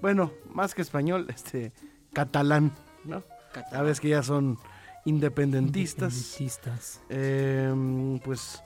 Bueno, 0.01 0.31
más 0.53 0.73
que 0.73 0.81
español, 0.81 1.27
este 1.35 1.73
catalán, 2.13 2.71
¿no? 3.03 3.21
Sabes 3.69 3.99
que 3.99 4.07
ya 4.07 4.23
son 4.23 4.59
independentistas. 5.03 6.13
Independentistas. 6.13 7.01
Eh, 7.09 8.19
pues 8.23 8.63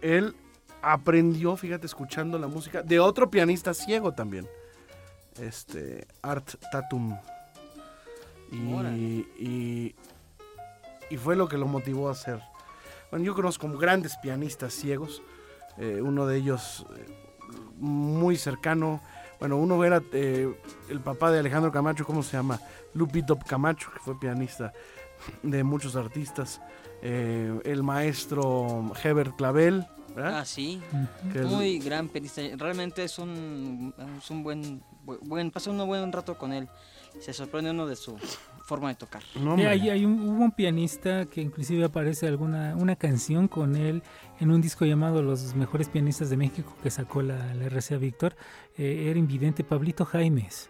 él 0.00 0.34
aprendió, 0.80 1.54
fíjate, 1.58 1.84
escuchando 1.84 2.38
la 2.38 2.46
música 2.46 2.80
de 2.80 2.98
otro 2.98 3.30
pianista 3.30 3.74
ciego 3.74 4.12
también. 4.12 4.48
Este, 5.38 6.06
Art 6.22 6.54
Tatum. 6.72 7.14
Y, 8.50 9.26
y, 9.38 9.94
y 11.10 11.16
fue 11.18 11.36
lo 11.36 11.46
que 11.46 11.58
lo 11.58 11.66
motivó 11.66 12.08
a 12.08 12.12
hacer. 12.12 12.40
Bueno, 13.10 13.24
yo 13.24 13.34
conozco 13.34 13.68
grandes 13.78 14.16
pianistas 14.18 14.74
ciegos. 14.74 15.22
eh, 15.78 16.00
uno 16.02 16.26
de 16.26 16.38
ellos 16.38 16.86
eh, 16.96 17.04
muy 17.78 18.36
cercano. 18.36 19.00
Bueno, 19.38 19.56
uno 19.58 19.84
era 19.84 20.02
eh, 20.12 20.50
el 20.88 21.00
papá 21.00 21.30
de 21.30 21.38
Alejandro 21.40 21.70
Camacho, 21.70 22.04
¿cómo 22.06 22.22
se 22.22 22.32
llama? 22.36 22.58
Lupito 22.94 23.38
Camacho, 23.38 23.90
que 23.92 24.00
fue 24.00 24.18
pianista 24.18 24.72
de 25.42 25.62
muchos 25.62 25.94
artistas. 25.96 26.60
Eh, 27.02 27.60
el 27.64 27.82
maestro 27.82 28.90
Herbert 29.04 29.36
Clavel, 29.36 29.86
¿verdad? 30.14 30.38
Ah, 30.38 30.44
sí. 30.46 30.80
Que 31.32 31.42
Muy 31.42 31.78
gran 31.78 32.08
pianista. 32.08 32.40
Realmente 32.56 33.04
es 33.04 33.18
un, 33.18 33.92
es 34.18 34.30
un 34.30 34.42
buen, 34.42 34.80
bu- 35.04 35.18
buen, 35.20 35.50
pasa 35.50 35.70
un 35.70 35.86
buen 35.86 36.10
rato 36.10 36.38
con 36.38 36.54
él. 36.54 36.68
Se 37.20 37.34
sorprende 37.34 37.70
uno 37.70 37.86
de 37.86 37.96
su 37.96 38.16
forma 38.66 38.88
de 38.88 38.96
tocar. 38.96 39.22
no, 39.36 39.40
Sí, 39.40 39.46
hombre. 39.48 39.66
hay, 39.68 39.88
hay 39.90 40.04
un, 40.04 40.20
hubo 40.28 40.44
un 40.44 40.50
pianista 40.52 41.24
que 41.26 41.40
inclusive 41.40 41.84
aparece 41.84 42.26
alguna 42.26 42.74
una 42.76 42.96
canción 42.96 43.48
con 43.48 43.76
él 43.76 44.02
en 44.40 44.50
un 44.50 44.60
disco 44.60 44.84
llamado 44.84 45.22
Los 45.22 45.54
mejores 45.54 45.88
pianistas 45.88 46.28
de 46.30 46.36
México 46.36 46.76
que 46.82 46.90
sacó 46.90 47.22
la, 47.22 47.54
la 47.54 47.66
RCA 47.68 47.96
Víctor. 47.96 48.34
Eh, 48.76 49.06
era 49.08 49.18
invidente 49.18 49.64
Pablito 49.64 50.04
Jaimes. 50.04 50.68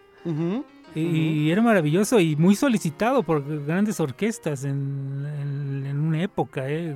Y 0.95 1.51
era 1.51 1.61
maravilloso 1.61 2.19
y 2.19 2.35
muy 2.35 2.55
solicitado 2.55 3.21
por 3.21 3.43
grandes 3.65 3.99
orquestas 3.99 4.63
en, 4.63 5.25
en- 5.41 5.85
en 5.85 5.99
una 5.99 6.21
época. 6.23 6.69
eh. 6.69 6.95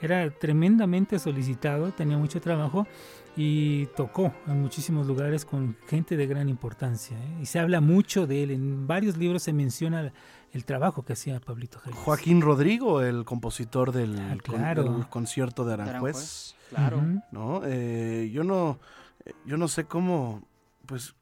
Era 0.00 0.28
tremendamente 0.30 1.18
solicitado, 1.18 1.90
tenía 1.92 2.16
mucho 2.18 2.40
trabajo 2.40 2.86
y 3.36 3.86
tocó 3.96 4.32
en 4.46 4.60
muchísimos 4.60 5.06
lugares 5.06 5.44
con 5.44 5.76
gente 5.86 6.16
de 6.16 6.26
gran 6.26 6.48
importancia. 6.48 7.16
eh. 7.18 7.38
Y 7.42 7.46
se 7.46 7.58
habla 7.58 7.80
mucho 7.80 8.26
de 8.26 8.42
él. 8.42 8.50
En 8.50 8.86
varios 8.86 9.16
libros 9.16 9.42
se 9.42 9.52
menciona 9.52 10.12
el 10.52 10.64
trabajo 10.66 11.02
que 11.02 11.14
hacía 11.14 11.40
Pablito 11.40 11.78
Jaimes. 11.78 12.00
Joaquín 12.02 12.42
Rodrigo, 12.42 13.00
el 13.00 13.24
compositor 13.24 13.90
del, 13.92 14.18
Ah, 14.18 14.36
con- 14.44 14.56
claro. 14.56 14.82
del 14.84 15.08
concierto 15.08 15.64
de 15.64 15.72
Aranjuez. 15.74 15.94
Aranjuez, 16.16 16.54
Claro. 16.68 17.02
¿no? 17.30 17.62
Eh, 17.64 18.30
yo 18.32 18.44
no, 18.44 18.78
eh, 19.24 19.32
yo 19.46 19.56
no 19.56 19.66
sé 19.68 19.84
cómo, 19.84 20.42
pues, 20.84 21.14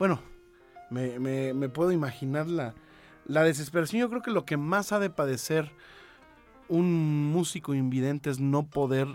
bueno, 0.00 0.20
me, 0.90 1.18
me- 1.20 1.54
me 1.54 1.68
puedo 1.68 1.92
imaginar 1.92 2.48
la, 2.48 2.74
la 3.24 3.44
desesperación. 3.44 4.00
Yo 4.00 4.08
creo 4.10 4.22
que 4.22 4.32
lo 4.32 4.44
que 4.44 4.56
más 4.56 4.90
ha 4.90 4.98
de 4.98 5.10
padecer 5.10 5.70
un 6.68 7.30
músico 7.32 7.72
invidente 7.74 8.30
es 8.30 8.40
no 8.40 8.64
poder 8.66 9.06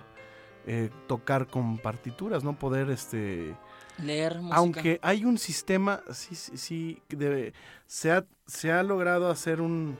eh, 0.67 0.89
tocar 1.08 1.47
con 1.47 1.77
partituras, 1.80 2.43
no 2.43 2.60
poder, 2.60 2.89
este, 2.91 3.56
Leer 4.03 4.36
música. 4.41 4.56
aunque 4.58 4.99
hay 5.01 5.25
un 5.25 5.38
sistema, 5.39 6.01
sí, 6.12 6.36
sí, 6.36 6.58
sí, 6.58 7.01
debe- 7.10 7.53
se, 7.88 8.12
ha, 8.12 8.25
se 8.45 8.71
ha 8.71 8.84
logrado 8.84 9.30
hacer 9.32 9.62
un, 9.62 9.97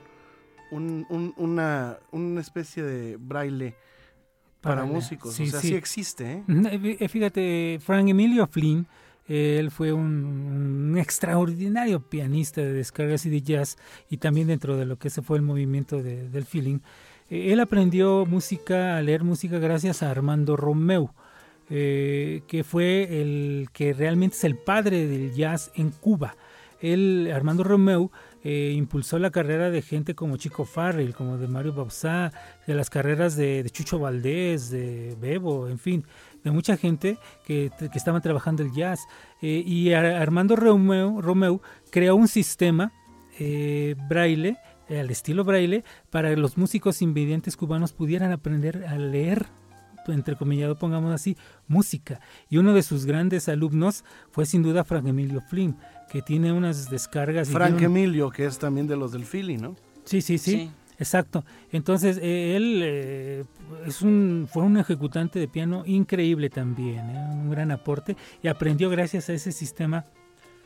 un- 0.70 1.06
un- 1.08 1.34
una, 1.36 1.98
una 2.12 2.40
especie 2.40 2.82
de 2.82 3.16
braille 3.16 3.74
para, 4.60 4.84
músicos. 4.84 5.34
sí, 5.34 5.44
o 5.44 5.46
sea, 5.50 5.60
sí, 5.60 5.68
sí. 5.68 5.74
existe, 5.74 6.32
¿eh? 6.32 6.44
No, 6.46 6.68
eh, 6.70 7.08
Fíjate, 7.08 7.78
Frank 7.80 8.08
Emilio 8.08 8.46
Flynn, 8.46 8.86
eh, 9.26 9.56
él 9.58 9.70
fue 9.70 9.92
un, 9.92 10.90
un 10.92 10.98
extraordinario 10.98 12.00
pianista 12.00 12.60
de 12.60 12.72
descargas 12.72 13.24
y 13.26 13.30
de 13.30 13.42
jazz, 13.42 13.76
y 14.10 14.16
también 14.18 14.46
dentro 14.48 14.76
de 14.76 14.84
lo 14.84 14.98
que 14.98 15.08
ese 15.08 15.22
fue 15.22 15.36
el 15.38 15.42
movimiento 15.42 16.02
de- 16.02 16.28
del 16.28 16.44
feeling. 16.44 16.78
Eh, 17.30 17.52
él 17.52 17.60
aprendió 17.60 18.26
música, 18.26 18.96
a 18.96 19.02
leer 19.02 19.24
música 19.24 19.58
gracias 19.58 20.02
a 20.02 20.10
Armando 20.10 20.56
Romeu, 20.56 21.10
eh, 21.70 22.42
que 22.46 22.64
fue 22.64 23.20
el 23.20 23.68
que 23.72 23.92
realmente 23.92 24.36
es 24.36 24.44
el 24.44 24.56
padre 24.56 25.06
del 25.06 25.32
jazz 25.34 25.70
en 25.74 25.90
Cuba. 25.90 26.36
Él, 26.80 27.30
Armando 27.34 27.64
Romeu, 27.64 28.10
eh, 28.44 28.72
impulsó 28.76 29.18
la 29.18 29.30
carrera 29.30 29.68
de 29.70 29.82
gente 29.82 30.14
como 30.14 30.36
Chico 30.36 30.64
Farrell, 30.64 31.12
como 31.12 31.36
de 31.36 31.48
Mario 31.48 31.72
Bauzá, 31.72 32.32
de 32.66 32.74
las 32.74 32.88
carreras 32.88 33.36
de, 33.36 33.68
Chucho 33.70 33.98
Valdés, 33.98 34.70
de 34.70 35.16
Bebo, 35.20 35.68
en 35.68 35.78
fin, 35.80 36.04
de 36.44 36.52
mucha 36.52 36.76
gente 36.76 37.18
que, 37.44 37.70
que 37.78 37.98
estaban 37.98 38.22
trabajando 38.22 38.62
el 38.62 38.72
jazz. 38.72 39.00
Y 39.42 39.92
Ar- 39.92 40.06
Armando 40.06 40.54
Romeu, 40.54 41.20
Romeu 41.20 41.60
creó 41.90 42.14
un 42.14 42.28
sistema 42.28 42.92
braille, 44.08 44.56
al 44.88 45.10
estilo 45.10 45.44
braille, 45.44 45.84
para 46.10 46.30
que 46.30 46.36
los 46.36 46.56
músicos 46.56 47.02
invidentes 47.02 47.56
cubanos 47.56 47.92
pudieran 47.92 48.32
aprender 48.32 48.84
a 48.86 48.96
leer 48.98 49.46
entrecomillado, 50.06 50.78
pongamos 50.78 51.12
así, 51.12 51.36
música. 51.66 52.20
Y 52.48 52.56
uno 52.56 52.72
de 52.72 52.82
sus 52.82 53.04
grandes 53.04 53.46
alumnos 53.48 54.04
fue 54.30 54.46
sin 54.46 54.62
duda 54.62 54.82
Frank 54.84 55.06
Emilio 55.06 55.42
Flynn, 55.42 55.76
que 56.10 56.22
tiene 56.22 56.50
unas 56.52 56.88
descargas. 56.90 57.50
y 57.50 57.52
Frank 57.52 57.76
un- 57.76 57.84
Emilio, 57.84 58.30
que 58.30 58.46
es 58.46 58.58
también 58.58 58.86
de 58.86 58.96
los 58.96 59.12
del 59.12 59.24
Philly, 59.24 59.58
¿no? 59.58 59.76
Sí, 60.04 60.22
sí, 60.22 60.38
sí. 60.38 60.50
Sí. 60.52 60.70
Exacto. 60.98 61.44
Entonces, 61.70 62.18
eh, 62.22 62.56
él 62.56 62.80
eh, 62.82 63.44
es 63.86 64.02
un, 64.02 64.48
fue 64.50 64.62
un 64.64 64.78
ejecutante 64.78 65.38
de 65.38 65.46
piano 65.46 65.84
increíble 65.86 66.50
también, 66.50 67.10
¿eh? 67.10 67.28
un 67.30 67.50
gran 67.50 67.70
aporte, 67.70 68.16
y 68.42 68.48
aprendió 68.48 68.90
gracias 68.90 69.28
a 69.28 69.34
ese 69.34 69.52
sistema 69.52 70.06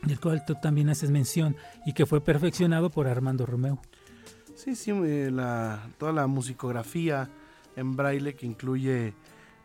del 0.03 0.19
cual 0.19 0.43
tú 0.45 0.55
también 0.55 0.89
haces 0.89 1.11
mención 1.11 1.55
y 1.85 1.93
que 1.93 2.05
fue 2.05 2.19
perfeccionado 2.21 2.89
por 2.89 3.07
Armando 3.07 3.45
Romeu. 3.45 3.77
Sí, 4.63 4.75
sí, 4.75 4.91
eh, 4.91 5.29
la, 5.31 5.89
toda 5.97 6.11
la 6.13 6.27
musicografía 6.27 7.29
en 7.75 7.95
braille 7.95 8.35
que 8.35 8.45
incluye 8.45 9.13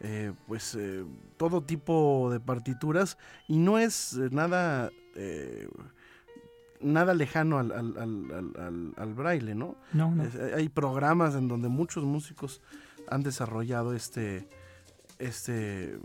eh, 0.00 0.32
pues 0.46 0.74
eh, 0.78 1.04
todo 1.36 1.62
tipo 1.62 2.28
de 2.32 2.40
partituras 2.40 3.16
y 3.46 3.58
no 3.58 3.78
es 3.78 4.14
nada 4.32 4.90
eh, 5.14 5.68
nada 6.80 7.12
lejano 7.14 7.58
al, 7.58 7.72
al- 7.72 7.96
al- 7.98 8.32
al- 8.32 8.60
al- 8.64 8.94
al 8.96 9.14
braille, 9.14 9.54
¿no? 9.54 9.76
No, 9.92 10.10
no. 10.14 10.24
Es- 10.24 10.36
hay 10.54 10.68
programas 10.68 11.34
en 11.34 11.48
donde 11.48 11.68
muchos 11.68 12.04
músicos 12.04 12.60
han 13.08 13.22
desarrollado 13.22 13.94
este 13.94 14.48
este 15.18 15.98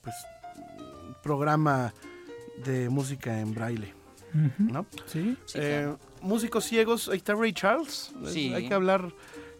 pues 0.00 0.14
programa 1.22 1.92
de 2.64 2.88
música 2.88 3.40
en 3.40 3.52
braille, 3.54 3.92
¿no? 4.58 4.86
Sí. 5.06 5.36
Sí, 5.46 5.58
Eh, 5.58 5.80
claro. 5.82 5.98
músicos 6.22 6.64
ciegos, 6.64 7.08
ahí 7.08 7.16
está 7.18 7.34
Ray 7.34 7.52
Charles. 7.52 8.12
Sí. 8.26 8.52
Hay 8.54 8.68
que 8.68 8.74
hablar 8.74 9.12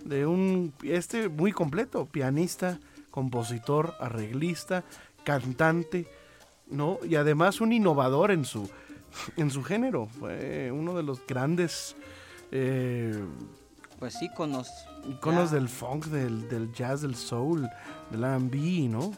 de 0.04 0.26
un, 0.26 0.72
este 0.83 1.28
muy 1.28 1.52
completo, 1.52 2.06
pianista, 2.06 2.78
compositor, 3.11 3.94
arreglista, 4.00 4.85
cantante, 5.24 6.06
¿no? 6.68 6.98
Y 7.09 7.16
además 7.16 7.61
un 7.61 7.72
innovador 7.72 8.30
en 8.30 8.44
su, 8.44 8.70
en 9.37 9.50
su 9.50 9.62
género. 9.62 10.06
Fue 10.06 10.70
uno 10.72 10.94
de 10.96 11.02
los 11.02 11.26
grandes 11.26 11.96
eh, 12.52 13.22
Pues 13.98 14.14
sí, 14.14 14.28
con 14.35 14.52
los... 14.52 14.68
iconos 15.09 15.50
Ya. 15.50 15.56
del 15.56 15.68
funk, 15.68 16.06
del, 16.06 16.48
del 16.48 16.72
jazz, 16.72 17.02
del 17.02 17.14
soul, 17.16 17.68
del 18.11 18.24
R&B, 18.24 18.88
¿no? 18.88 19.12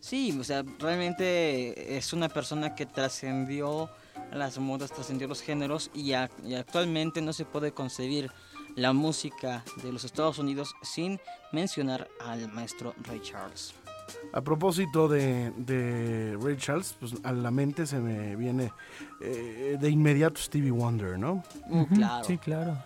Sí, 0.00 0.36
o 0.38 0.42
sea, 0.44 0.64
realmente 0.80 1.96
es 1.96 2.12
una 2.12 2.28
persona 2.28 2.74
que 2.74 2.86
trascendió 2.86 3.88
las 4.32 4.58
modas, 4.58 4.90
trascendió 4.92 5.28
los 5.28 5.40
géneros 5.42 5.90
y, 5.94 6.12
a- 6.12 6.30
y 6.44 6.54
actualmente 6.54 7.20
no 7.22 7.32
se 7.32 7.44
puede 7.44 7.72
concebir 7.72 8.30
la 8.76 8.92
música 8.92 9.64
de 9.82 9.92
los 9.92 10.04
Estados 10.04 10.38
Unidos 10.38 10.74
sin 10.82 11.20
mencionar 11.52 12.08
al 12.24 12.50
maestro 12.52 12.94
Ray 13.04 13.20
Charles. 13.20 13.74
A 14.32 14.40
propósito 14.40 15.08
de, 15.08 15.52
de 15.56 16.36
Ray 16.42 16.56
Charles, 16.56 16.94
pues 16.98 17.14
a 17.22 17.32
la 17.32 17.50
mente 17.50 17.86
se 17.86 17.98
me 17.98 18.34
viene 18.36 18.72
eh, 19.20 19.76
de 19.80 19.90
inmediato 19.90 20.40
Stevie 20.40 20.70
Wonder, 20.70 21.18
¿no? 21.18 21.42
Uh, 21.68 21.86
claro. 21.86 22.24
Sí, 22.24 22.38
claro. 22.38 22.76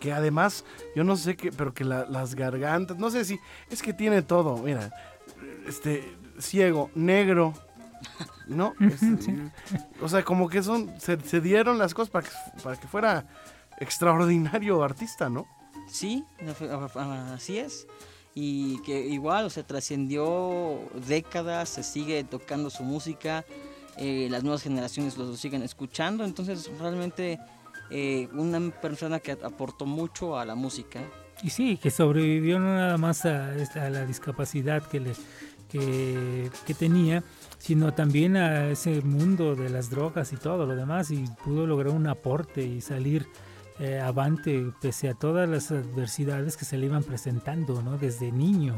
que 0.00 0.12
además, 0.12 0.64
yo 0.96 1.04
no 1.04 1.16
sé 1.16 1.36
qué, 1.36 1.50
pero 1.52 1.72
que 1.72 1.84
la- 1.84 2.04
las 2.06 2.34
gargantas, 2.34 2.98
no 2.98 3.10
sé 3.10 3.24
si, 3.24 3.38
es 3.70 3.80
que 3.82 3.92
tiene 3.92 4.22
todo, 4.22 4.56
mira, 4.58 4.90
este, 5.66 6.14
ciego, 6.38 6.90
negro, 6.94 7.54
¿no? 8.46 8.74
Este, 8.80 9.36
O 10.00 10.08
sea, 10.08 10.22
como 10.24 10.48
que 10.48 10.62
son, 10.62 10.92
se, 11.00 11.18
se 11.20 11.40
dieron 11.40 11.78
las 11.78 11.94
cosas 11.94 12.10
para 12.10 12.26
que, 12.28 12.34
para 12.62 12.76
que 12.76 12.86
fuera 12.86 13.26
extraordinario 13.78 14.82
artista, 14.82 15.28
¿no? 15.30 15.46
Sí, 15.88 16.24
así 17.32 17.58
es. 17.58 17.86
Y 18.34 18.80
que 18.82 19.06
igual, 19.06 19.44
o 19.46 19.50
sea, 19.50 19.62
trascendió 19.64 20.80
décadas, 21.06 21.68
se 21.68 21.82
sigue 21.84 22.24
tocando 22.24 22.68
su 22.70 22.82
música, 22.82 23.44
eh, 23.96 24.26
las 24.30 24.42
nuevas 24.42 24.62
generaciones 24.62 25.16
lo 25.16 25.36
siguen 25.36 25.62
escuchando, 25.62 26.24
entonces 26.24 26.68
realmente 26.80 27.38
eh, 27.90 28.28
una 28.32 28.70
persona 28.80 29.20
que 29.20 29.32
aportó 29.32 29.86
mucho 29.86 30.36
a 30.36 30.44
la 30.44 30.56
música. 30.56 31.00
y 31.42 31.50
sí, 31.50 31.76
que 31.76 31.90
sobrevivió 31.92 32.58
no 32.58 32.74
nada 32.74 32.98
más 32.98 33.24
a, 33.24 33.54
esta- 33.56 33.86
a 33.86 33.90
la 33.90 34.04
discapacidad 34.04 34.82
que, 34.82 34.98
le, 34.98 35.12
que, 35.78 36.50
que 36.66 36.72
tenía, 36.74 37.24
sino 37.58 37.92
también 37.94 38.36
a 38.36 38.68
ese 38.68 39.00
mundo 39.02 39.56
de 39.56 39.70
las 39.70 39.90
drogas 39.90 40.32
y 40.32 40.36
todo 40.36 40.66
lo 40.66 40.76
demás, 40.76 41.10
y 41.10 41.24
pudo 41.44 41.66
lograr 41.66 41.92
un 41.92 42.06
aporte 42.06 42.62
y 42.62 42.80
salir 42.80 43.26
eh, 43.80 43.98
avante 43.98 44.70
pese 44.80 45.08
a 45.08 45.14
todas 45.14 45.48
las 45.48 45.72
adversidades 45.72 46.56
que 46.56 46.64
se 46.64 46.78
le 46.78 46.86
iban 46.86 47.02
presentando, 47.02 47.82
¿no? 47.82 47.98
Desde 47.98 48.30
niño, 48.30 48.76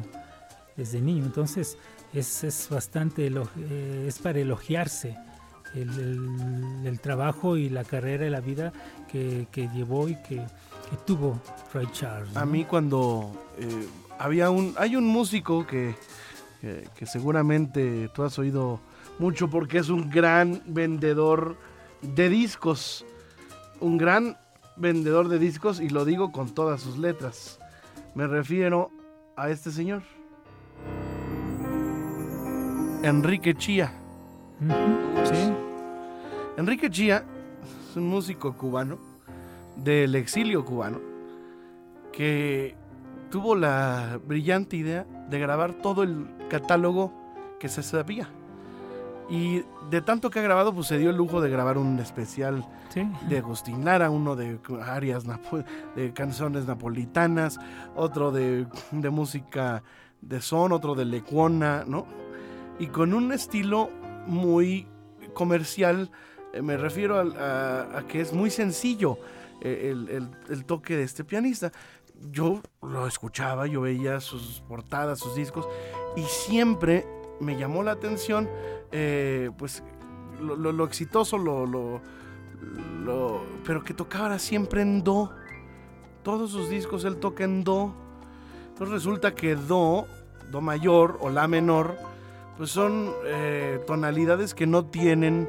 desde 0.74 1.02
niño. 1.02 1.24
Entonces 1.26 1.76
es, 2.14 2.44
es 2.44 2.68
bastante, 2.70 3.26
eh, 3.26 4.04
es 4.08 4.18
para 4.20 4.38
elogiarse 4.38 5.18
el, 5.74 5.90
el- 5.90 6.86
el 6.86 7.00
trabajo 7.00 7.58
y 7.58 7.68
la 7.68 7.84
carrera 7.84 8.26
y 8.26 8.30
la 8.30 8.40
vida 8.40 8.72
que, 9.12 9.48
que 9.52 9.68
llevó 9.74 10.08
y 10.08 10.14
que, 10.22 10.36
que 10.36 10.96
tuvo 11.06 11.38
Ray 11.74 11.88
Charles. 11.92 12.32
¿no? 12.32 12.40
A 12.40 12.46
mí 12.46 12.64
cuando 12.64 13.32
eh, 13.58 13.86
había 14.18 14.48
un, 14.48 14.72
hay 14.78 14.96
un 14.96 15.04
músico 15.06 15.66
que, 15.66 15.94
que, 16.60 16.88
que 16.96 17.06
seguramente 17.06 18.08
tú 18.14 18.22
has 18.22 18.38
oído 18.38 18.80
mucho 19.18 19.48
porque 19.48 19.78
es 19.78 19.88
un 19.88 20.10
gran 20.10 20.62
vendedor 20.66 21.56
de 22.02 22.28
discos, 22.28 23.04
un 23.80 23.98
gran 23.98 24.36
vendedor 24.76 25.28
de 25.28 25.38
discos 25.38 25.80
y 25.80 25.88
lo 25.88 26.04
digo 26.04 26.32
con 26.32 26.54
todas 26.54 26.80
sus 26.80 26.98
letras. 26.98 27.58
Me 28.14 28.26
refiero 28.26 28.90
a 29.36 29.50
este 29.50 29.70
señor, 29.70 30.02
Enrique 33.02 33.54
Chía. 33.54 33.92
Sí. 35.24 35.52
Enrique 36.56 36.90
Chía 36.90 37.24
es 37.90 37.96
un 37.96 38.08
músico 38.08 38.54
cubano 38.54 38.98
del 39.76 40.14
exilio 40.14 40.64
cubano 40.64 41.00
que 42.12 42.74
tuvo 43.30 43.54
la 43.54 44.18
brillante 44.26 44.76
idea 44.76 45.06
de 45.30 45.38
grabar 45.38 45.74
todo 45.74 46.02
el 46.02 46.26
catálogo 46.48 47.12
que 47.58 47.68
se 47.68 47.82
sabía. 47.82 48.28
Y 49.28 49.62
de 49.90 50.00
tanto 50.02 50.30
que 50.30 50.38
ha 50.38 50.42
grabado, 50.42 50.72
pues 50.72 50.86
se 50.86 50.98
dio 50.98 51.10
el 51.10 51.16
lujo 51.16 51.40
de 51.40 51.50
grabar 51.50 51.78
un 51.78 51.98
especial 51.98 52.64
Sí. 52.90 53.02
de 53.28 53.38
Agustín 53.38 53.84
Lara, 53.84 54.08
uno 54.10 54.36
de 54.36 54.58
arias 54.84 55.24
napo- 55.26 55.64
de 55.96 56.12
canciones 56.12 56.66
napolitanas, 56.66 57.58
otro 57.96 58.30
de, 58.30 58.66
de 58.92 59.10
música 59.10 59.82
de 60.20 60.40
son, 60.40 60.70
otro 60.72 60.94
de 60.94 61.04
lecuona, 61.04 61.84
¿no? 61.86 62.06
Y 62.78 62.86
con 62.86 63.12
un 63.14 63.32
estilo 63.32 63.90
muy 64.26 64.86
comercial, 65.34 66.10
eh, 66.52 66.62
me 66.62 66.76
refiero 66.76 67.18
a, 67.18 67.98
a 67.98 68.06
que 68.06 68.20
es 68.20 68.32
muy 68.32 68.50
sencillo 68.50 69.18
eh, 69.60 69.90
el, 69.90 70.08
el- 70.08 70.30
el 70.48 70.64
toque 70.64 70.96
de 70.96 71.02
este 71.02 71.24
pianista. 71.24 71.72
Yo 72.30 72.60
lo 72.82 73.06
escuchaba, 73.06 73.66
yo 73.66 73.82
veía 73.82 74.20
sus 74.20 74.62
portadas, 74.68 75.18
sus 75.18 75.34
discos, 75.34 75.68
y 76.16 76.22
siempre 76.22 77.06
me 77.40 77.56
llamó 77.56 77.82
la 77.82 77.92
atención, 77.92 78.48
eh, 78.92 79.50
pues, 79.58 79.82
lo, 80.40 80.56
lo- 80.56 80.72
lo 80.72 80.84
exitoso, 80.84 81.38
lo, 81.38 81.66
lo- 81.66 82.00
lo- 83.04 83.42
pero 83.64 83.82
que 83.84 83.94
tocara 83.94 84.38
siempre 84.38 84.82
en 84.82 85.02
do. 85.04 85.30
Todos 86.22 86.50
sus 86.50 86.68
discos 86.68 87.04
él 87.04 87.16
toca 87.18 87.44
en 87.44 87.62
do. 87.64 87.94
Entonces 88.68 88.92
resulta 88.94 89.34
que 89.34 89.54
do, 89.54 90.06
do 90.50 90.60
mayor 90.60 91.18
o 91.20 91.30
la 91.30 91.46
menor, 91.46 91.96
pues 92.56 92.70
son 92.70 93.12
eh, 93.26 93.78
tonalidades 93.86 94.54
que 94.54 94.66
no 94.66 94.86
tienen 94.86 95.48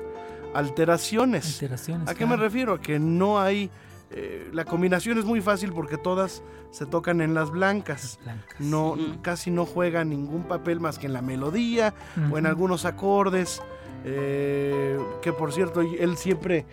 alteraciones. 0.53 1.53
Alteraciones. 1.55 2.09
¿A 2.09 2.15
qué 2.15 2.25
me 2.25 2.35
refiero? 2.35 2.73
A 2.73 2.81
que 2.81 2.99
no 2.99 3.39
hay... 3.39 3.69
eh, 4.09 4.49
la 4.53 4.63
combinación 4.65 5.17
es 5.17 5.25
muy 5.25 5.41
fácil 5.41 5.73
porque 5.73 5.97
todas 5.97 6.41
se 6.71 6.85
tocan 6.85 7.19
en 7.21 7.33
las 7.33 7.49
blancas. 7.51 8.19
Blancas. 8.23 8.59
No, 8.59 8.95
casi 9.21 9.51
no 9.51 9.65
juega 9.65 10.03
ningún 10.05 10.43
papel 10.43 10.79
más 10.79 10.97
que 10.97 11.07
en 11.07 11.13
la 11.13 11.21
melodía 11.21 11.93
o 12.31 12.37
en 12.37 12.45
algunos 12.45 12.85
acordes. 12.85 13.61
eh, 14.05 14.97
que 15.21 15.33
por 15.33 15.51
cierto, 15.51 15.81
él 15.81 16.15
siempre, 16.17 16.65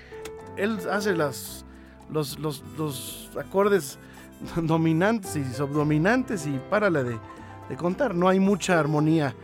él 0.57 0.79
hace 0.90 1.14
las, 1.16 1.64
los, 2.11 2.38
los, 2.38 2.62
los 2.79 3.31
acordes 3.38 3.99
dominantes 4.57 5.35
y 5.37 5.44
subdominantes 5.53 6.47
y 6.47 6.61
párale 6.70 7.03
de, 7.05 7.18
de 7.68 7.77
contar. 7.77 8.14
No 8.14 8.29
hay 8.29 8.38
mucha 8.38 8.79
armonía, 8.79 9.35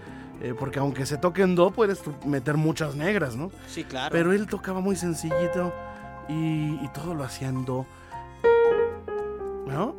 eh, 0.43 0.55
porque 0.59 0.79
aunque 0.79 1.07
se 1.07 1.17
toque 1.17 1.43
en 1.43 1.55
do, 1.57 1.71
puedes 1.73 2.01
meter 2.25 2.57
muchas 2.57 2.95
negras, 2.95 3.35
¿no? 3.35 3.51
Sí, 3.67 3.83
claro. 3.83 4.13
Pero 4.13 4.33
él 4.33 4.47
tocaba 4.47 4.81
muy 4.81 4.95
sencillito 4.95 5.73
y, 6.29 6.79
y 6.83 6.91
todo 6.95 7.15
lo 7.15 7.25
hacía 7.25 7.49
en 7.49 7.65
do. 7.65 7.87
¿No? 9.67 9.95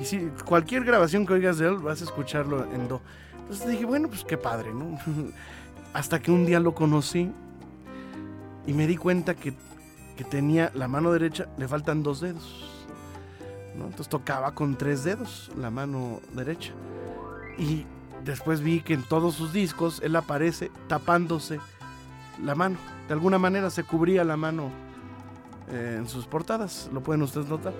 Y 0.00 0.04
si 0.04 0.30
cualquier 0.46 0.84
grabación 0.84 1.26
que 1.26 1.34
oigas 1.34 1.58
de 1.58 1.68
él, 1.68 1.76
vas 1.78 2.00
a 2.00 2.04
escucharlo 2.04 2.64
en 2.72 2.88
do. 2.88 3.00
Entonces 3.42 3.68
dije, 3.68 3.84
bueno, 3.84 4.08
pues 4.08 4.24
qué 4.24 4.38
padre, 4.38 4.72
¿no? 4.72 4.98
Hasta 5.92 6.20
que 6.20 6.30
un 6.30 6.46
día 6.46 6.60
lo 6.60 6.74
conocí 6.74 7.30
y 8.66 8.72
me 8.72 8.86
di 8.86 8.96
cuenta 8.96 9.34
que, 9.34 9.52
que 10.16 10.24
tenía 10.24 10.70
la 10.74 10.88
mano 10.88 11.12
derecha, 11.12 11.48
le 11.58 11.68
faltan 11.68 12.02
dos 12.02 12.20
dedos. 12.20 12.86
¿no? 13.76 13.84
Entonces 13.84 14.08
tocaba 14.08 14.54
con 14.54 14.76
tres 14.76 15.04
dedos 15.04 15.50
la 15.58 15.70
mano 15.70 16.20
derecha. 16.32 16.72
Y 17.58 17.84
después 18.24 18.60
vi 18.60 18.80
que 18.80 18.94
en 18.94 19.02
todos 19.02 19.34
sus 19.34 19.52
discos 19.52 20.00
él 20.02 20.16
aparece 20.16 20.70
tapándose 20.88 21.60
la 22.42 22.54
mano. 22.54 22.76
De 23.08 23.14
alguna 23.14 23.38
manera 23.38 23.70
se 23.70 23.84
cubría 23.84 24.24
la 24.24 24.36
mano 24.36 24.70
eh, 25.72 25.96
en 25.98 26.08
sus 26.08 26.26
portadas, 26.26 26.88
lo 26.92 27.02
pueden 27.02 27.22
ustedes 27.22 27.48
notar. 27.48 27.72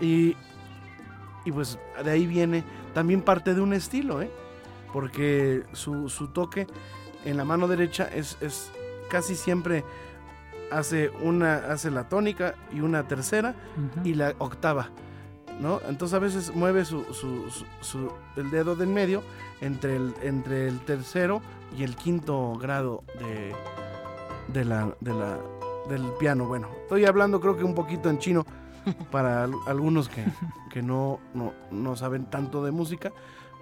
Y, 0.00 0.36
y 1.44 1.52
pues 1.52 1.78
de 2.04 2.10
ahí 2.10 2.26
viene 2.26 2.64
también 2.92 3.22
parte 3.22 3.54
de 3.54 3.60
un 3.60 3.72
estilo, 3.72 4.20
¿eh? 4.20 4.30
porque 4.92 5.62
su, 5.72 6.08
su 6.08 6.28
toque 6.28 6.66
en 7.24 7.36
la 7.36 7.44
mano 7.44 7.66
derecha 7.68 8.08
es, 8.14 8.36
es 8.40 8.70
casi 9.10 9.34
siempre 9.34 9.84
hace 10.70 11.10
una 11.22 11.56
hace 11.56 11.90
la 11.90 12.08
tónica 12.08 12.54
y 12.72 12.80
una 12.80 13.06
tercera 13.06 13.54
y 14.04 14.14
la 14.14 14.34
octava, 14.38 14.88
¿no? 15.60 15.80
Entonces 15.88 16.14
a 16.14 16.18
veces 16.18 16.54
mueve 16.54 16.84
su, 16.84 17.04
su- 17.12 17.50
su- 17.50 17.66
su- 17.80 18.12
el 18.36 18.50
dedo 18.50 18.74
de 18.76 18.84
en 18.84 18.94
medio 18.94 19.22
entre 19.60 19.96
el, 19.96 20.14
entre 20.22 20.68
el 20.68 20.80
tercero 20.80 21.42
y 21.76 21.82
el 21.84 21.96
quinto 21.96 22.54
grado 22.54 23.04
de, 23.20 23.52
de 24.52 24.64
la, 24.64 24.94
de 25.00 25.12
la, 25.12 25.38
del 25.88 26.02
piano. 26.18 26.46
Bueno, 26.46 26.68
estoy 26.82 27.04
hablando 27.04 27.40
creo 27.40 27.56
que 27.56 27.64
un 27.64 27.74
poquito 27.74 28.08
en 28.10 28.18
chino 28.18 28.44
para 29.10 29.44
al- 29.44 29.54
algunos 29.66 30.08
que, 30.08 30.24
que 30.70 30.82
no, 30.82 31.20
no, 31.34 31.52
no 31.70 31.96
saben 31.96 32.26
tanto 32.26 32.64
de 32.64 32.70
música, 32.70 33.12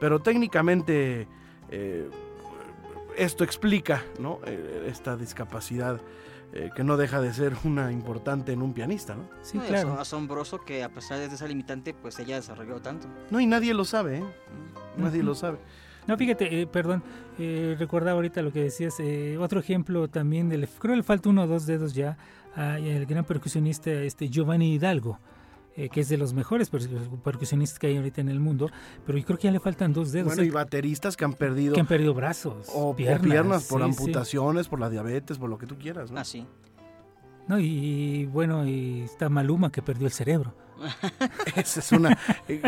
pero 0.00 0.20
técnicamente 0.20 1.26
eh, 1.70 2.08
esto 3.16 3.44
explica 3.44 4.02
¿no? 4.18 4.40
Eh, 4.46 4.86
esta 4.88 5.16
discapacidad 5.16 6.00
eh, 6.54 6.70
que 6.76 6.84
no 6.84 6.96
deja 6.96 7.20
de 7.20 7.32
ser 7.32 7.54
una 7.64 7.92
importante 7.92 8.52
en 8.52 8.60
un 8.62 8.74
pianista, 8.74 9.14
¿no? 9.14 9.22
Sí, 9.42 9.56
No, 9.58 9.64
claro. 9.64 9.92
aso- 9.94 10.00
asombroso 10.00 10.60
que 10.64 10.82
a 10.84 10.90
pesar 10.90 11.18
de 11.18 11.26
esa 11.26 11.46
limitante, 11.46 11.94
pues 11.94 12.18
ella 12.18 12.36
desarrolló 12.36 12.80
tanto. 12.82 13.06
No, 13.30 13.40
y 13.40 13.46
nadie 13.46 13.72
lo 13.74 13.84
sabe, 13.84 14.18
¿eh? 14.18 14.24
Nadie 14.98 15.20
Ujú. 15.20 15.28
lo 15.28 15.34
sabe. 15.34 15.58
No, 16.06 16.16
fíjate, 16.16 16.62
eh, 16.62 16.66
perdón, 16.66 17.02
eh, 17.38 17.76
recordaba 17.78 18.16
ahorita 18.16 18.42
lo 18.42 18.52
que 18.52 18.64
decías. 18.64 18.94
eh, 19.00 19.36
otro 19.38 19.60
ejemplo 19.60 20.08
también, 20.08 20.48
del, 20.48 20.66
creo 20.68 20.92
que 20.94 20.96
le 20.98 21.02
falta 21.02 21.28
uno 21.28 21.42
o 21.44 21.46
dos 21.46 21.66
dedos 21.66 21.94
ya 21.94 22.16
al 22.54 23.06
gran 23.06 23.24
percusionista 23.24 23.90
este 23.90 24.28
Giovanni 24.28 24.74
Hidalgo, 24.74 25.18
eh, 25.76 25.88
que 25.88 26.00
es 26.00 26.08
de 26.10 26.18
los 26.18 26.34
mejores 26.34 26.68
per- 26.68 26.86
percusionistas 27.24 27.78
que 27.78 27.86
hay 27.86 27.96
ahorita 27.96 28.20
en 28.20 28.28
el 28.28 28.40
mundo, 28.40 28.68
pero 29.06 29.16
yo 29.16 29.24
creo 29.24 29.38
que 29.38 29.44
ya 29.44 29.52
le 29.52 29.60
faltan 29.60 29.92
dos 29.92 30.12
dedos. 30.12 30.26
Bueno, 30.28 30.42
eh, 30.42 30.46
y 30.46 30.50
bateristas 30.50 31.16
que 31.16 31.24
han 31.24 31.32
perdido 31.32 31.74
que 31.74 31.80
han 31.80 31.86
perdido 31.86 32.12
brazos. 32.14 32.68
o 32.74 32.90
o 32.90 32.96
piernas, 32.96 33.22
piernas, 33.22 33.64
por 33.68 33.80
sí, 33.80 33.92
sí. 33.92 34.00
amputaciones, 34.00 34.68
por 34.68 34.80
la 34.80 34.90
diabetes, 34.90 35.38
por 35.38 35.48
lo 35.48 35.56
que 35.56 35.66
tú 35.66 35.78
quieras, 35.78 36.10
¿no? 36.10 36.18
Ah, 36.20 36.24
sí. 36.24 36.44
No, 37.48 37.58
y, 37.58 37.64
y 37.66 38.26
bueno, 38.26 38.66
y 38.66 39.00
está 39.02 39.28
Maluma 39.28 39.70
que 39.72 39.82
perdió 39.82 40.06
el 40.06 40.12
cerebro. 40.12 40.54
Esa 41.56 41.80
es 41.80 41.92
una. 41.92 42.18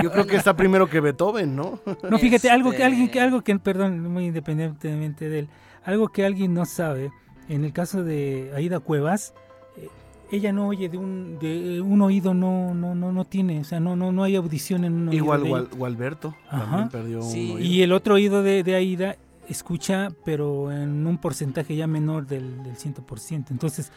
Yo 0.02 0.10
creo 0.12 0.26
que 0.26 0.36
está 0.36 0.56
primero 0.56 0.88
que 0.88 1.00
Beethoven, 1.00 1.54
¿no? 1.56 1.80
No, 2.08 2.18
fíjate, 2.18 2.50
algo 2.50 2.70
que 2.70 2.76
Este- 2.76 2.84
alguien 2.86 3.08
que 3.10 3.20
algo 3.20 3.42
que 3.42 3.58
perdón, 3.58 4.12
muy 4.12 4.26
independientemente 4.26 5.28
de 5.28 5.40
él, 5.40 5.48
algo 5.84 6.08
que 6.08 6.24
alguien 6.24 6.54
no 6.54 6.64
sabe, 6.64 7.10
en 7.48 7.64
el 7.64 7.72
caso 7.72 8.02
de 8.04 8.52
Aida 8.56 8.80
Cuevas, 8.80 9.34
eh, 9.76 9.88
ella 10.32 10.52
no 10.52 10.68
oye 10.68 10.88
de 10.88 10.96
un 10.98 11.38
de 11.40 11.80
un 11.80 12.00
oído 12.02 12.34
no 12.34 12.74
no 12.74 12.94
no 12.94 13.12
no 13.12 13.24
tiene, 13.24 13.60
o 13.60 13.64
sea, 13.64 13.80
no 13.80 13.96
no 13.96 14.12
no 14.12 14.22
hay 14.24 14.36
audición 14.36 14.84
en 14.84 14.94
un 14.94 15.08
oído. 15.08 15.16
Igual. 15.24 15.42
Gual- 15.44 15.68
Gualberto 15.76 16.34
Ajá. 16.48 16.66
también 16.66 16.88
perdió 16.90 17.22
Sí. 17.22 17.50
un 17.50 17.56
oído. 17.56 17.68
Y 17.68 17.82
el 17.82 17.92
otro 17.92 18.14
oído 18.14 18.42
de, 18.42 18.62
de 18.62 18.74
Aida 18.74 19.16
escucha, 19.48 20.08
pero 20.24 20.72
en 20.72 21.06
un 21.06 21.18
porcentaje 21.18 21.76
ya 21.76 21.86
menor 21.86 22.26
del, 22.26 22.62
del 22.62 22.76
100%. 22.76 23.50
Entonces, 23.50 23.92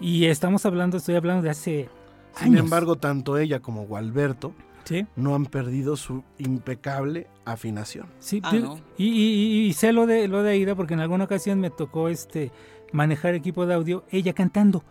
y 0.00 0.24
estamos 0.26 0.66
hablando, 0.66 0.96
estoy 0.96 1.14
hablando 1.14 1.42
de 1.42 1.50
hace 1.50 1.88
Sin 2.36 2.48
años. 2.48 2.60
embargo, 2.60 2.96
tanto 2.96 3.36
ella 3.38 3.60
como 3.60 3.84
Gualberto 3.86 4.52
¿sí? 4.84 5.06
no 5.16 5.34
han 5.34 5.46
perdido 5.46 5.96
su 5.96 6.22
impecable 6.38 7.26
afinación. 7.44 8.06
Sí, 8.20 8.40
Ah, 8.42 8.52
digo, 8.52 8.76
¿no? 8.76 8.80
y, 8.96 9.06
y- 9.06 9.66
y 9.68 9.72
sé 9.72 9.92
lo 9.92 10.06
de 10.06 10.28
lo 10.28 10.42
de 10.42 10.52
Aida 10.52 10.74
porque 10.74 10.94
en 10.94 11.00
alguna 11.00 11.24
ocasión 11.24 11.60
me 11.60 11.70
tocó 11.70 12.08
este 12.08 12.50
manejar 12.92 13.34
equipo 13.34 13.66
de 13.66 13.74
audio, 13.74 14.04
ella 14.10 14.32
cantando. 14.32 14.82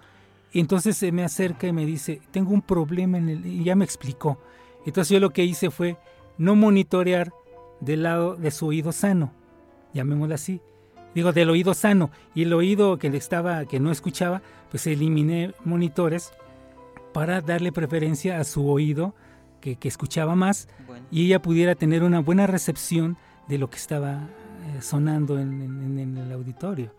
Y 0.54 0.60
entonces 0.60 0.96
se 0.98 1.12
me 1.12 1.24
acerca 1.24 1.68
y 1.68 1.74
me 1.74 1.86
dice, 1.86 2.22
tengo 2.32 2.52
un 2.52 2.62
problema 2.62 3.18
en 3.18 3.28
el... 3.30 3.46
Y 3.46 3.64
ya 3.64 3.76
me 3.76 3.84
explicó. 3.86 4.40
Entonces 4.86 5.10
yo 5.14 5.20
lo 5.20 5.32
que 5.32 5.44
hice 5.44 5.70
fue 5.72 5.98
no 6.38 6.56
monitorear 6.56 7.32
del 7.82 8.04
lado 8.04 8.36
de 8.36 8.52
su 8.52 8.68
oído 8.68 8.92
sano, 8.92 9.32
llamémoslo 9.94 10.36
así. 10.36 10.62
Digo, 11.14 11.34
del 11.34 11.50
oído 11.50 11.74
sano. 11.74 12.12
Y 12.36 12.44
el 12.44 12.54
oído 12.54 12.98
que 12.98 13.10
le 13.10 13.18
estaba, 13.18 13.66
que 13.66 13.80
no 13.80 13.92
escuchaba, 13.92 14.42
pues 14.70 14.88
eliminé 14.88 15.54
monitores 15.66 16.32
para 17.18 17.42
darle 17.42 17.72
preferencia 17.72 18.40
a 18.40 18.44
su 18.44 18.70
oído 18.70 19.16
que, 19.60 19.76
que 19.76 19.88
escuchaba 19.88 20.36
más 20.36 20.68
Bueno, 20.86 21.04
y 21.10 21.26
ella 21.26 21.42
pudiera 21.42 21.74
tener 21.74 22.04
una 22.04 22.20
buena 22.20 22.46
recepción 22.46 23.18
de 23.48 23.58
lo 23.58 23.72
que 23.72 23.78
estaba 23.78 24.28
eh, 24.68 24.82
sonando 24.82 25.40
en, 25.40 25.62
en- 25.64 25.98
en 26.00 26.18
el 26.18 26.32
auditorio. 26.32 26.94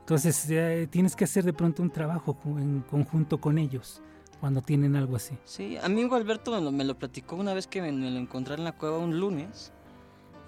Entonces 0.00 0.46
eh, 0.50 0.86
tienes 0.88 1.16
que 1.16 1.24
hacer 1.24 1.42
de 1.44 1.52
pronto 1.52 1.82
un 1.82 1.90
trabajo 1.90 2.36
en 2.58 2.82
conjunto 2.88 3.40
con 3.40 3.58
ellos 3.58 4.02
cuando 4.38 4.62
tienen 4.62 4.94
algo 4.94 5.16
así. 5.16 5.34
sí, 5.44 5.76
amigo 5.82 6.14
Alberto 6.14 6.52
me 6.52 6.60
lo, 6.60 6.70
me 6.70 6.84
lo 6.84 6.94
platicó 6.96 7.34
una 7.34 7.52
vez 7.52 7.66
que 7.66 7.82
me, 7.82 7.90
me 7.90 8.10
lo 8.12 8.18
encontré 8.20 8.54
en 8.54 8.62
la 8.62 8.70
cueva 8.72 8.98
un 8.98 9.18
lunes. 9.18 9.72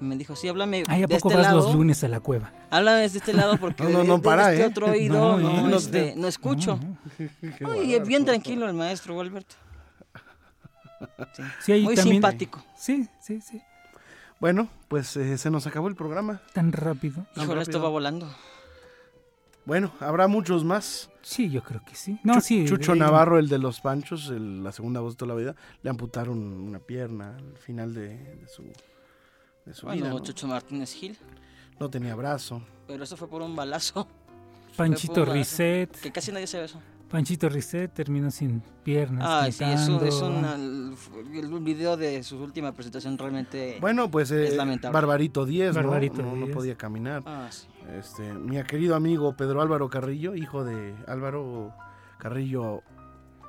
Me 0.01 0.17
dijo, 0.17 0.37
sí, 0.37 0.47
háblame 0.49 0.85
Ay, 0.87 1.03
¿a 1.03 1.07
de 1.07 1.15
poco 1.17 1.29
este 1.29 1.39
vas 1.43 1.47
lado. 1.49 1.63
los 1.67 1.75
lunes 1.75 2.05
a 2.05 2.09
la 2.09 2.21
cueva? 2.21 2.53
Háblame 2.71 3.01
de 3.01 3.07
este 3.07 3.33
lado 3.33 3.57
porque 3.59 3.83
No, 3.85 3.91
no, 3.91 4.05
no 4.05 4.17
de 4.19 4.23
para, 4.23 4.53
este 4.53 4.63
¿eh? 4.65 4.67
otro 4.69 4.87
oído 4.87 5.15
No, 5.15 5.39
no, 5.39 5.69
no, 5.69 5.77
este, 5.77 6.15
no 6.17 6.29
escucho. 6.29 6.79
No, 6.81 6.97
no. 7.61 7.71
Ay, 7.73 7.99
bien 8.01 8.25
tranquilo 8.25 8.67
el 8.69 8.75
maestro 8.75 9.21
Alberto. 9.21 9.57
Sí. 11.35 11.43
Sí, 11.61 11.73
ahí 11.73 11.83
Muy 11.85 11.95
también- 11.95 12.15
simpático. 12.17 12.65
Sí, 12.77 13.09
sí, 13.21 13.41
sí. 13.41 13.61
Bueno, 14.41 14.69
pues 14.89 15.17
eh, 15.17 15.37
se 15.39 15.51
nos 15.51 15.67
acabó 15.67 15.89
el 15.89 15.97
programa. 15.97 16.41
Tan 16.53 16.73
rápido. 16.73 17.27
Híjole, 17.37 17.63
esto 17.63 17.73
rápido. 17.73 17.83
va 17.83 17.89
volando. 17.89 18.29
Bueno, 19.65 19.93
habrá 20.01 20.29
muchos 20.29 20.65
más. 20.65 21.11
Sí, 21.23 21.51
yo 21.51 21.63
creo 21.63 21.83
que 21.85 21.95
sí. 21.95 22.19
No, 22.23 22.41
sí. 22.41 22.65
Chucho 22.67 22.93
de- 22.93 23.01
Navarro, 23.01 23.39
el 23.39 23.49
de 23.49 23.59
los 23.59 23.81
Panchos, 23.81 24.29
el- 24.31 24.63
la 24.65 24.73
segunda 24.73 25.01
voz 25.01 25.15
de 25.15 25.19
toda 25.19 25.35
la 25.35 25.41
vida, 25.41 25.57
le 25.83 25.91
amputaron 25.91 26.39
una 26.39 26.79
pierna 26.79 27.37
al 27.37 27.59
final 27.59 27.93
de, 27.95 28.09
de 28.17 28.49
su, 28.49 28.63
de 29.69 29.75
su 29.75 29.87
vida. 29.87 30.01
Bueno, 30.01 30.19
¿no? 30.19 30.21
Chucho 30.25 30.47
Martínez 30.47 30.93
Gil. 30.95 31.17
No 31.79 31.89
tenía 31.89 32.15
brazo. 32.15 32.63
Pero 32.87 33.05
eso 33.05 33.17
fue 33.17 33.29
por 33.29 33.43
un 33.43 33.55
balazo. 33.55 34.09
Panchito 34.77 35.23
un 35.23 35.27
Risset. 35.29 35.91
Que 36.01 36.11
casi 36.11 36.33
nadie 36.33 36.47
sabe 36.47 36.65
eso. 36.65 36.81
Panchito 37.11 37.49
Risset 37.49 37.93
terminó 37.93 38.31
sin 38.31 38.61
piernas. 38.85 39.25
Ah, 39.27 39.51
sí, 39.51 39.65
es 39.65 39.89
un, 39.89 40.07
es 40.07 40.21
el 40.21 41.61
video 41.61 41.97
de 41.97 42.23
su 42.23 42.37
última 42.37 42.73
presentación 42.73 43.17
realmente. 43.17 43.79
Bueno, 43.81 44.11
pues 44.11 44.31
eh, 44.31 44.49
Es 44.49 44.57
lamentable. 44.57 44.93
Barbarito 44.93 45.47
10, 45.47 45.75
¿no? 45.75 45.83
Barbarito 45.83 46.23
no, 46.23 46.37
no 46.37 46.45
10. 46.47 46.55
podía 46.57 46.77
caminar. 46.77 47.23
Ah, 47.25 47.49
sí. 47.51 47.67
Este, 47.99 48.35
mi 48.35 48.63
querido 48.65 48.95
amigo 48.95 49.35
Pedro 49.37 49.63
Álvaro 49.63 49.89
Carrillo, 49.89 50.35
hijo 50.35 50.65
de 50.65 50.95
Álvaro 51.07 51.73
Carrillo, 52.19 52.83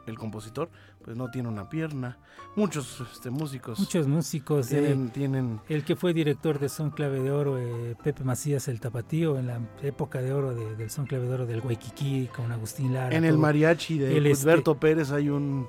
el 0.05 0.17
compositor, 0.17 0.69
pues 1.09 1.17
no 1.17 1.31
tiene 1.31 1.49
una 1.49 1.67
pierna. 1.67 2.19
Muchos 2.55 3.01
este, 3.11 3.31
músicos 3.31 3.79
Muchos 3.79 4.07
músicos. 4.07 4.71
eh, 4.71 4.95
tienen, 5.11 5.59
el 5.67 5.83
que 5.83 5.95
fue 5.95 6.13
director 6.13 6.59
de 6.59 6.69
Son 6.69 6.91
Clave 6.91 7.19
de 7.19 7.31
Oro, 7.31 7.57
eh, 7.57 7.95
Pepe 8.03 8.23
Macías 8.23 8.67
el 8.67 8.79
Tapatío, 8.79 9.39
en 9.39 9.47
la 9.47 9.59
época 9.81 10.21
de 10.21 10.31
oro 10.33 10.53
de- 10.53 10.75
del 10.75 10.91
Son 10.91 11.07
Clave 11.07 11.25
de 11.27 11.33
Oro 11.33 11.45
del 11.47 11.61
Guayquiquí, 11.61 12.29
con 12.35 12.51
Agustín 12.51 12.93
Lara. 12.93 13.15
En 13.17 13.25
el 13.25 13.39
mariachi 13.39 13.97
de 13.97 14.17
El 14.17 14.27
este- 14.27 14.61
Pérez 14.79 15.09
hay 15.11 15.29
un 15.29 15.65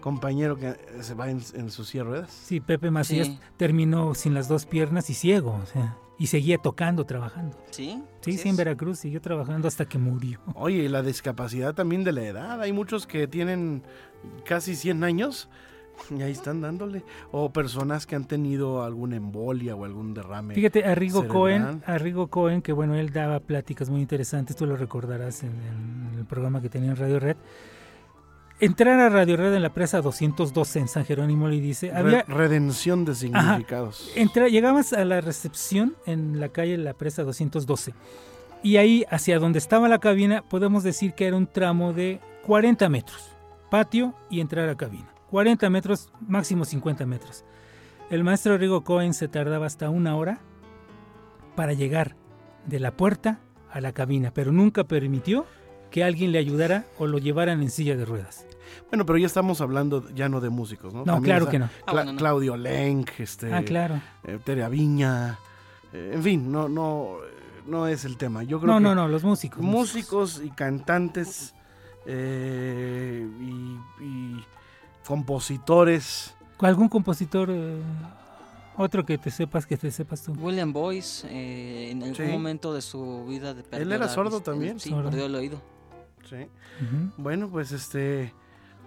compañero 0.00 0.56
que 0.56 0.76
se 1.00 1.14
va 1.14 1.28
en, 1.28 1.40
en 1.54 1.72
sus 1.72 1.92
ruedas. 1.92 2.30
Sí, 2.30 2.60
Pepe 2.60 2.92
Macías 2.92 3.26
Sí. 3.26 3.40
terminó 3.56 4.14
sin 4.14 4.32
las 4.32 4.46
dos 4.46 4.64
piernas 4.64 5.10
y 5.10 5.14
ciego, 5.14 5.58
o 5.60 5.66
sea, 5.66 5.96
y 6.20 6.28
seguía 6.28 6.58
tocando, 6.58 7.04
trabajando. 7.04 7.58
¿Sí? 7.72 8.00
Sí, 8.20 8.34
sí, 8.38 8.42
en 8.48 8.52
es. 8.52 8.56
Veracruz 8.58 9.00
siguió 9.00 9.20
trabajando 9.20 9.66
hasta 9.66 9.86
que 9.86 9.98
murió. 9.98 10.38
Oye, 10.54 10.84
y 10.84 10.88
la 10.88 11.02
discapacidad 11.02 11.74
también 11.74 12.04
de 12.04 12.12
la 12.12 12.22
edad. 12.22 12.60
Hay 12.60 12.72
muchos 12.72 13.08
que 13.08 13.26
tienen 13.26 13.82
casi 14.44 14.74
100 14.76 15.04
años 15.04 15.48
y 16.10 16.22
ahí 16.22 16.32
están 16.32 16.60
dándole. 16.60 17.04
O 17.30 17.52
personas 17.52 18.06
que 18.06 18.16
han 18.16 18.24
tenido 18.24 18.82
alguna 18.82 19.16
embolia 19.16 19.76
o 19.76 19.84
algún 19.84 20.14
derrame. 20.14 20.54
Fíjate, 20.54 20.84
a 20.84 20.94
Rigo. 20.94 21.26
Cohen, 21.28 21.82
a 21.86 21.98
Rigo 21.98 22.28
Cohen, 22.28 22.62
que 22.62 22.72
bueno, 22.72 22.94
él 22.94 23.12
daba 23.12 23.40
pláticas 23.40 23.90
muy 23.90 24.00
interesantes, 24.00 24.56
tú 24.56 24.66
lo 24.66 24.76
recordarás 24.76 25.42
en, 25.42 25.50
en 25.50 26.18
el 26.18 26.24
programa 26.24 26.60
que 26.60 26.68
tenía 26.68 26.90
en 26.90 26.96
Radio 26.96 27.20
Red. 27.20 27.36
Entrar 28.60 29.00
a 29.00 29.08
Radio 29.08 29.36
Red 29.36 29.54
en 29.54 29.62
la 29.62 29.74
presa 29.74 30.00
212 30.00 30.78
en 30.78 30.88
San 30.88 31.04
Jerónimo 31.04 31.48
le 31.48 31.60
dice, 31.60 31.92
había 31.92 32.22
redención 32.22 33.04
de 33.04 33.16
significados. 33.16 34.12
entra, 34.14 34.48
llegabas 34.48 34.92
a 34.92 35.04
la 35.04 35.20
recepción 35.20 35.96
en 36.06 36.38
la 36.38 36.48
calle 36.50 36.78
La 36.78 36.94
Presa 36.94 37.24
212 37.24 37.94
y 38.62 38.76
ahí 38.76 39.04
hacia 39.10 39.40
donde 39.40 39.58
estaba 39.58 39.88
la 39.88 39.98
cabina 39.98 40.42
podemos 40.48 40.84
decir 40.84 41.14
que 41.14 41.26
era 41.26 41.36
un 41.36 41.48
tramo 41.48 41.92
de 41.92 42.20
40 42.46 42.88
metros, 42.88 43.33
patio 43.70 44.14
y 44.30 44.40
entrar 44.40 44.68
a 44.68 44.76
cabina. 44.76 45.08
40 45.30 45.68
metros, 45.70 46.10
máximo 46.26 46.64
50 46.64 47.06
metros. 47.06 47.44
El 48.10 48.22
maestro 48.24 48.56
Rigo 48.58 48.84
Cohen 48.84 49.14
se 49.14 49.28
tardaba 49.28 49.66
hasta 49.66 49.90
una 49.90 50.16
hora 50.16 50.40
para 51.56 51.72
llegar 51.72 52.16
de 52.66 52.80
la 52.80 52.92
puerta 52.96 53.40
a 53.70 53.80
la 53.80 53.92
cabina, 53.92 54.32
pero 54.32 54.52
nunca 54.52 54.84
permitió 54.84 55.46
que 55.90 56.04
alguien 56.04 56.32
le 56.32 56.38
ayudara 56.38 56.84
o 56.98 57.06
lo 57.06 57.18
llevaran 57.18 57.62
en 57.62 57.70
silla 57.70 57.96
de 57.96 58.04
ruedas. 58.04 58.46
Bueno, 58.90 59.06
pero 59.06 59.18
ya 59.18 59.26
estamos 59.26 59.60
hablando 59.60 60.08
ya 60.14 60.28
no 60.28 60.40
de 60.40 60.50
músicos, 60.50 60.92
¿no? 60.92 61.00
No, 61.00 61.04
También 61.14 61.24
claro 61.36 61.40
está 61.44 61.50
que 61.52 61.58
no. 61.60 61.64
Ah, 61.66 61.86
Cla- 61.86 61.92
bueno, 61.92 62.12
no. 62.12 62.18
Claudio 62.18 62.56
Lenk, 62.56 63.10
este, 63.18 63.52
Ah, 63.52 63.62
claro. 63.62 64.00
eh, 64.24 64.38
Tere 64.42 64.64
Aviña, 64.64 65.38
eh, 65.92 66.12
en 66.14 66.22
fin, 66.22 66.50
no, 66.50 66.68
no, 66.68 67.16
no 67.66 67.86
es 67.86 68.04
el 68.04 68.16
tema. 68.16 68.42
Yo 68.42 68.60
creo 68.60 68.72
No, 68.72 68.78
que 68.78 68.82
no, 68.84 68.94
no, 68.94 69.08
los 69.08 69.22
músicos. 69.24 69.60
músicos 69.62 70.40
y 70.44 70.50
cantantes 70.50 71.53
eh, 72.06 73.28
y, 73.40 74.02
y 74.04 74.44
compositores. 75.06 76.34
¿Algún 76.58 76.88
compositor, 76.88 77.48
eh, 77.50 77.80
otro 78.76 79.04
que 79.04 79.18
te 79.18 79.30
sepas, 79.30 79.66
que 79.66 79.76
te 79.76 79.90
sepas 79.90 80.22
tú? 80.22 80.32
William 80.32 80.72
Boyce, 80.72 81.26
eh, 81.30 81.90
en 81.90 82.02
algún 82.02 82.16
Sí. 82.16 82.22
momento 82.24 82.72
de 82.72 82.80
su 82.82 83.26
vida. 83.26 83.54
De 83.54 83.62
perdió 83.62 83.94
era 83.94 84.06
la 84.06 84.10
sordo 84.10 84.36
vista, 84.38 84.52
también? 84.52 84.80
Sí, 84.80 84.90
Sordo. 84.90 85.10
perdió 85.10 85.26
el 85.26 85.34
oído. 85.34 85.60
Sí. 86.28 86.46
Bueno, 87.18 87.48
pues 87.50 87.72
este, 87.72 88.32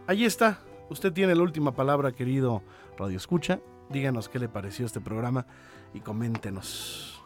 ahí 0.08 0.26
está. 0.26 0.60
Usted 0.90 1.14
tiene 1.14 1.36
la 1.36 1.44
última 1.44 1.76
palabra, 1.76 2.12
querido 2.12 2.64
Radio 2.98 3.18
Escucha. 3.18 3.60
Díganos 3.90 4.28
qué 4.28 4.40
le 4.40 4.50
pareció 4.50 4.86
este 4.86 5.00
programa 5.02 5.46
y 5.94 6.00
coméntenos. 6.00 7.17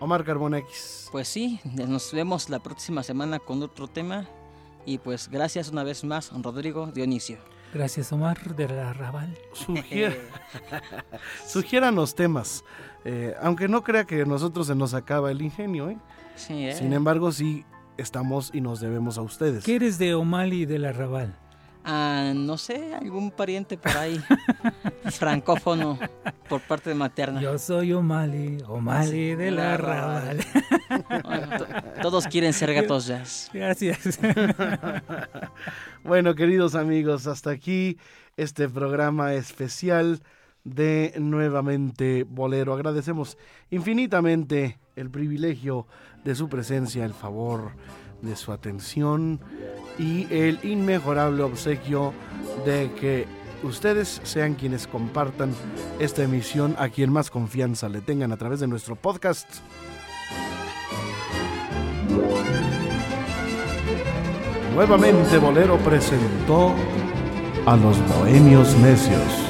Omar 0.00 0.24
Carbona 0.24 0.58
X. 0.58 1.08
Pues 1.12 1.28
sí, 1.28 1.60
nos 1.64 2.12
vemos 2.12 2.48
la 2.48 2.58
próxima 2.58 3.02
semana 3.02 3.38
con 3.38 3.62
otro 3.62 3.86
tema. 3.86 4.26
Y 4.86 4.98
pues 4.98 5.28
gracias 5.28 5.68
una 5.70 5.84
vez 5.84 6.04
más, 6.04 6.30
Rodrigo 6.42 6.86
Dionisio. 6.86 7.38
Gracias, 7.72 8.12
Omar, 8.12 8.56
de 8.56 8.66
la 8.68 8.92
Raval. 8.92 9.36
Sugier- 9.54 10.18
sugiéranos 11.46 12.14
temas. 12.14 12.64
Eh, 13.04 13.34
aunque 13.40 13.68
no 13.68 13.82
crea 13.84 14.04
que 14.04 14.24
nosotros 14.26 14.66
se 14.66 14.74
nos 14.74 14.94
acaba 14.94 15.30
el 15.30 15.40
ingenio, 15.42 15.90
¿eh? 15.90 15.98
Sí, 16.34 16.66
¿eh? 16.66 16.74
Sin 16.74 16.92
embargo, 16.92 17.30
sí 17.32 17.64
estamos 17.96 18.50
y 18.54 18.60
nos 18.60 18.80
debemos 18.80 19.18
a 19.18 19.22
ustedes. 19.22 19.64
¿Qué 19.64 19.76
eres 19.76 19.98
de 19.98 20.14
Omali 20.14 20.64
de 20.66 20.78
la 20.78 20.92
Raval? 20.92 21.36
Ah, 21.84 22.32
no 22.34 22.58
sé, 22.58 22.94
algún 22.94 23.30
pariente 23.30 23.76
por 23.78 23.96
ahí, 23.96 24.20
francófono, 25.12 25.98
por 26.48 26.60
parte 26.60 26.94
materna. 26.94 27.40
Yo 27.40 27.58
soy 27.58 27.92
Omali 27.92 28.58
Sí, 29.08 29.34
de 29.34 29.50
la 29.50 29.76
Raval. 29.78 30.40
Bueno, 31.24 31.46
to- 31.58 31.66
todos 32.02 32.26
quieren 32.26 32.52
ser 32.52 32.74
gatos 32.74 33.06
jazz. 33.06 33.50
Gracias. 33.52 34.18
Bueno, 36.02 36.34
queridos 36.34 36.74
amigos, 36.74 37.26
hasta 37.26 37.50
aquí 37.50 37.98
este 38.36 38.68
programa 38.68 39.34
especial 39.34 40.22
de 40.64 41.12
Nuevamente 41.18 42.24
Bolero. 42.24 42.72
Agradecemos 42.72 43.36
infinitamente 43.70 44.78
el 44.96 45.10
privilegio 45.10 45.86
de 46.24 46.34
su 46.34 46.48
presencia, 46.48 47.04
el 47.04 47.12
favor 47.14 47.72
de 48.22 48.36
su 48.36 48.52
atención 48.52 49.40
y 49.98 50.26
el 50.30 50.58
inmejorable 50.62 51.42
obsequio 51.42 52.12
de 52.64 52.90
que 52.98 53.26
ustedes 53.62 54.20
sean 54.24 54.54
quienes 54.54 54.86
compartan 54.86 55.52
esta 55.98 56.22
emisión 56.22 56.74
a 56.78 56.88
quien 56.88 57.12
más 57.12 57.30
confianza 57.30 57.88
le 57.88 58.00
tengan 58.00 58.32
a 58.32 58.36
través 58.36 58.60
de 58.60 58.66
nuestro 58.66 58.96
podcast. 58.96 59.48
Nuevamente 64.74 65.36
Bolero 65.38 65.76
presentó 65.78 66.74
a 67.66 67.76
los 67.76 67.98
Bohemios 68.08 68.74
Necios. 68.78 69.49